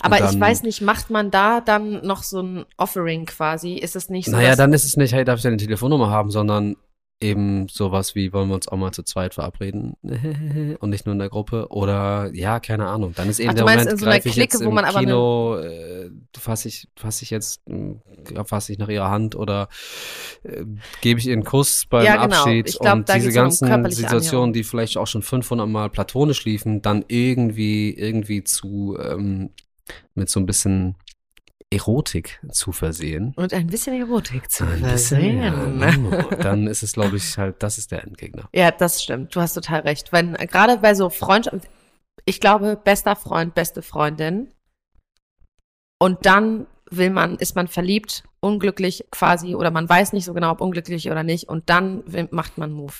[0.00, 3.74] Aber und ich dann- weiß nicht, macht man da dann noch so ein Offering quasi?
[3.74, 6.32] Ist es nicht so, Naja, dann ist es nicht, hey, darf ich deine Telefonnummer haben,
[6.32, 6.76] sondern
[7.20, 9.96] eben sowas wie, wollen wir uns auch mal zu zweit verabreden
[10.80, 13.12] und nicht nur in der Gruppe oder ja, keine Ahnung.
[13.16, 14.84] Dann ist eben Ach, der du meinst Moment, in so einer Clique, jetzt wo man
[14.84, 17.62] aber Kino, äh, fasse ich, fasse ich jetzt,
[18.44, 19.68] fasse ich nach ihrer Hand oder
[20.44, 20.64] äh,
[21.00, 22.36] gebe ich ihr einen Kuss beim Ja, genau.
[22.36, 25.90] Abschied Ich glaub, und diese um ganzen körperliche Situationen, die vielleicht auch schon 500 Mal
[25.90, 29.50] platonisch liefen, dann irgendwie, irgendwie zu, ähm,
[30.14, 30.94] mit so ein bisschen
[31.70, 33.34] Erotik zu versehen.
[33.36, 35.80] und ein bisschen Erotik zu Ein bisschen, versehen.
[36.10, 36.36] ja.
[36.36, 38.48] Dann ist es, glaube ich, halt, das ist der Endgegner.
[38.54, 39.34] Ja, das stimmt.
[39.34, 40.10] Du hast total recht.
[40.12, 41.68] Wenn gerade bei so Freundschaft,
[42.24, 44.52] ich glaube, bester Freund, beste Freundin.
[46.00, 50.52] Und dann will man, ist man verliebt, unglücklich quasi, oder man weiß nicht so genau,
[50.52, 51.48] ob unglücklich oder nicht.
[51.48, 52.94] Und dann will, macht man Move.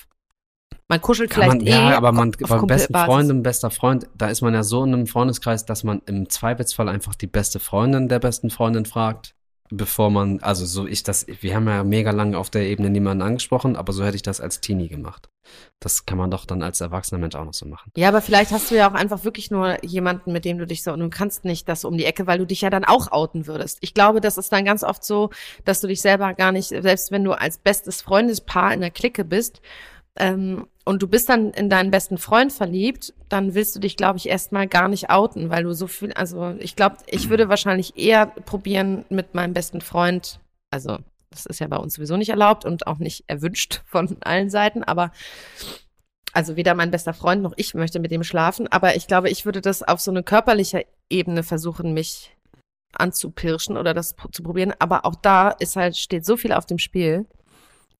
[0.89, 1.69] Man kuschelt Kann vielleicht man, eh.
[1.69, 3.05] ja, aber man, beim besten Kumpelbasis.
[3.05, 6.29] Freund, im bester Freund, da ist man ja so in einem Freundeskreis, dass man im
[6.29, 9.35] Zweifelsfall einfach die beste Freundin der besten Freundin fragt.
[9.71, 13.21] bevor man, also so ich das, wir haben ja mega lange auf der Ebene niemanden
[13.21, 15.29] angesprochen, aber so hätte ich das als Teenie gemacht.
[15.79, 17.91] Das kann man doch dann als erwachsener Mensch auch noch so machen.
[17.95, 20.83] Ja, aber vielleicht hast du ja auch einfach wirklich nur jemanden, mit dem du dich
[20.83, 23.11] so, und du kannst nicht das um die Ecke, weil du dich ja dann auch
[23.11, 23.77] outen würdest.
[23.81, 25.29] Ich glaube, das ist dann ganz oft so,
[25.65, 29.23] dass du dich selber gar nicht, selbst wenn du als bestes Freundespaar in der Clique
[29.23, 29.61] bist,
[30.17, 34.17] ähm, und du bist dann in deinen besten Freund verliebt, dann willst du dich, glaube
[34.17, 37.97] ich, erstmal gar nicht outen, weil du so viel, also ich glaube, ich würde wahrscheinlich
[37.97, 40.39] eher probieren mit meinem besten Freund,
[40.71, 40.97] also
[41.29, 44.83] das ist ja bei uns sowieso nicht erlaubt und auch nicht erwünscht von allen Seiten,
[44.83, 45.11] aber
[46.33, 49.45] also weder mein bester Freund noch ich möchte mit dem schlafen, aber ich glaube, ich
[49.45, 52.35] würde das auf so eine körperliche Ebene versuchen, mich
[52.93, 56.79] anzupirschen oder das zu probieren, aber auch da ist halt, steht so viel auf dem
[56.79, 57.25] Spiel.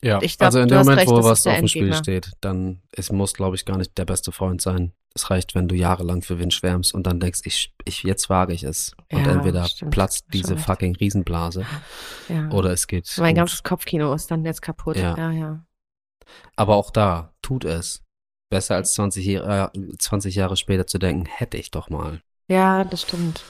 [0.04, 2.82] Ja, Ich glaub, also in dem Moment, recht, wo was auf dem Spiel steht, dann
[2.91, 4.93] es muss, glaube ich, gar nicht der beste Freund sein.
[5.14, 8.54] Es reicht, wenn du jahrelang für wen schwärmst und dann denkst, ich, ich jetzt wage
[8.54, 8.93] ich es.
[9.12, 9.91] Und Ja, entweder stimmt.
[9.91, 10.66] platzt diese recht.
[10.66, 11.66] fucking Riesenblase
[12.30, 12.50] Ja.
[12.52, 13.12] oder es geht.
[13.18, 13.38] mein gut.
[13.41, 14.95] ganzes Kopfkino ist dann jetzt kaputt.
[14.95, 15.18] Ja.
[15.18, 15.32] ja.
[15.32, 15.66] ja.
[16.56, 18.04] Aber auch da, tut es.
[18.52, 22.22] Besser als 20, Jahre- äh, 20 Jahre später zu denken, hätte ich doch mal.
[22.47, 23.43] Ja, das stimmt.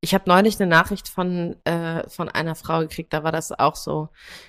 [0.00, 3.74] Ich habe neulich eine Nachricht von, äh, von einer Frau gekriegt, da war das auch
[3.74, 4.08] so,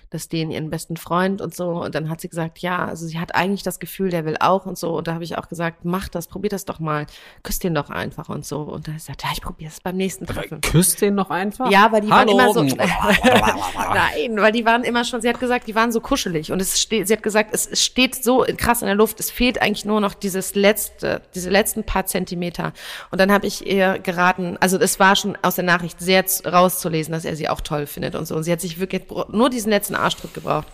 [0.09, 3.05] dass die in ihren besten Freund und so, und dann hat sie gesagt, ja, also
[3.05, 5.47] sie hat eigentlich das Gefühl, der will auch und so, und da habe ich auch
[5.47, 7.05] gesagt, mach das, probier das doch mal,
[7.43, 9.81] küsst den doch einfach und so, und dann hat sie gesagt, ja, ich probiere es
[9.81, 10.61] beim nächsten Treffen.
[10.61, 11.69] Küsst den noch einfach?
[11.69, 12.37] Ja, weil die Hallo.
[12.37, 12.75] waren immer so.
[13.75, 16.51] Nein, weil die waren immer schon, sie hat gesagt, die waren so kuschelig.
[16.51, 19.61] Und es steht, sie hat gesagt, es, steht so krass in der Luft, es fehlt
[19.61, 22.73] eigentlich nur noch dieses letzte, diese letzten paar Zentimeter.
[23.11, 27.11] Und dann habe ich ihr geraten, also es war schon aus der Nachricht sehr rauszulesen,
[27.11, 28.35] dass er sie auch toll findet und so.
[28.35, 30.67] Und sie hat sich wirklich nur diesen letzten Arschtritt gebraucht.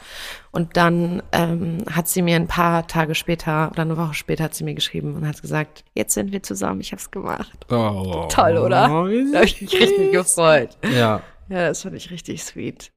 [0.51, 4.55] Und dann ähm, hat sie mir ein paar Tage später oder eine Woche später hat
[4.55, 7.65] sie mir geschrieben und hat gesagt, jetzt sind wir zusammen, ich habe es gemacht.
[7.69, 8.27] Oh.
[8.29, 8.87] Toll, oder?
[8.87, 10.77] Da habe ich mich richtig gefreut.
[10.83, 11.21] Ja.
[11.49, 12.91] Ja, das fand ich richtig sweet.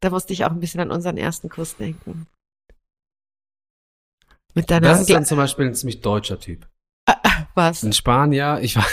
[0.00, 2.26] Da musste ich auch ein bisschen an unseren ersten Kuss denken.
[4.54, 6.68] Mit deiner Das ist dann zum Beispiel ein ziemlich deutscher Typ.
[7.54, 7.82] was?
[7.82, 8.86] Ein Spanier, ich war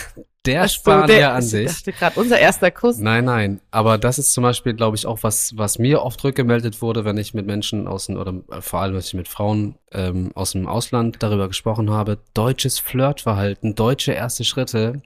[0.46, 1.68] der Spanier der- an ich sich.
[1.68, 2.98] dachte gerade, unser erster Kuss.
[2.98, 3.62] Nein, nein.
[3.70, 7.18] Aber das ist zum Beispiel, glaube ich, auch was, was mir oft rückgemeldet wurde, wenn
[7.18, 10.54] ich mit Menschen aus dem, oder äh, vor allem, wenn ich mit Frauen ähm, aus
[10.54, 12.18] dem Ausland darüber gesprochen habe.
[12.34, 15.02] Deutsches Flirtverhalten, deutsche erste Schritte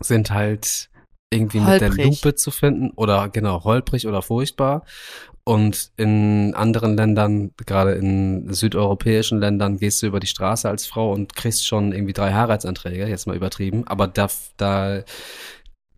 [0.00, 0.88] sind halt
[1.30, 2.22] irgendwie mit der Holprig.
[2.22, 4.84] Lupe zu finden oder genau, holprig oder furchtbar.
[5.44, 11.12] Und in anderen Ländern, gerade in südeuropäischen Ländern, gehst du über die Straße als Frau
[11.12, 13.84] und kriegst schon irgendwie drei Heiratsanträge, jetzt mal übertrieben.
[13.88, 15.02] Aber da, da,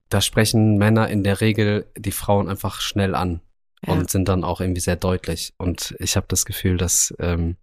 [0.09, 3.41] da sprechen Männer in der Regel die Frauen einfach schnell an
[3.87, 3.93] Ja.
[3.93, 5.53] und sind dann auch irgendwie sehr deutlich.
[5.59, 7.57] Und ich habe das Gefühl, dass, ähm,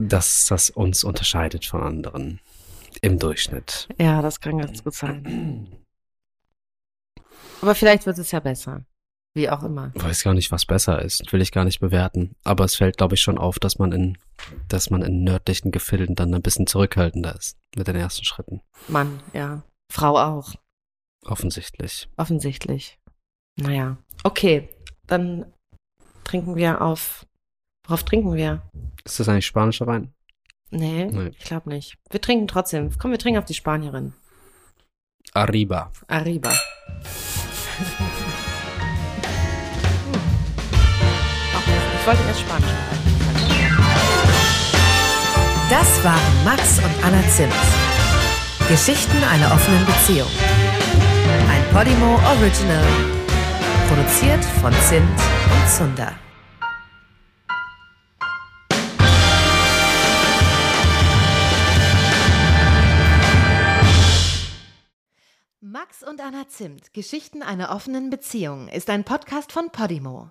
[0.00, 2.38] dass das uns unterscheidet von anderen
[3.02, 3.88] im Durchschnitt.
[3.98, 5.66] Ja, das kann ganz gut sein.
[7.60, 8.84] Aber vielleicht wird es ja besser.
[9.34, 9.92] Wie auch immer.
[9.94, 12.34] weiß gar nicht, was besser ist, will ich gar nicht bewerten.
[12.44, 14.18] Aber es fällt, glaube ich, schon auf, dass man in,
[14.68, 18.62] dass man in nördlichen Gefilden dann ein bisschen zurückhaltender ist mit den ersten Schritten.
[18.88, 19.62] Mann, ja.
[19.92, 20.54] Frau auch.
[21.24, 22.08] Offensichtlich.
[22.16, 22.98] Offensichtlich.
[23.56, 23.98] Naja.
[24.24, 24.68] Okay,
[25.06, 25.52] dann
[26.24, 27.26] trinken wir auf.
[27.86, 28.62] Worauf trinken wir?
[29.04, 30.12] Ist das eigentlich spanischer Wein?
[30.70, 31.28] Nee, Nee.
[31.38, 31.96] ich glaube nicht.
[32.10, 32.90] Wir trinken trotzdem.
[32.98, 34.12] Komm, wir trinken auf die Spanierin.
[35.32, 35.92] Arriba.
[36.08, 36.52] Arriba.
[42.08, 43.04] wollte erst Spanisch schreiben.
[45.68, 47.52] Das waren Max und Anna Zimt.
[48.66, 50.30] Geschichten einer offenen Beziehung.
[51.50, 52.86] Ein Podimo Original.
[53.88, 55.20] Produziert von Zimt
[55.52, 56.14] und Zunder.
[65.60, 70.30] Max und Anna Zimt, Geschichten einer offenen Beziehung, ist ein Podcast von Podimo.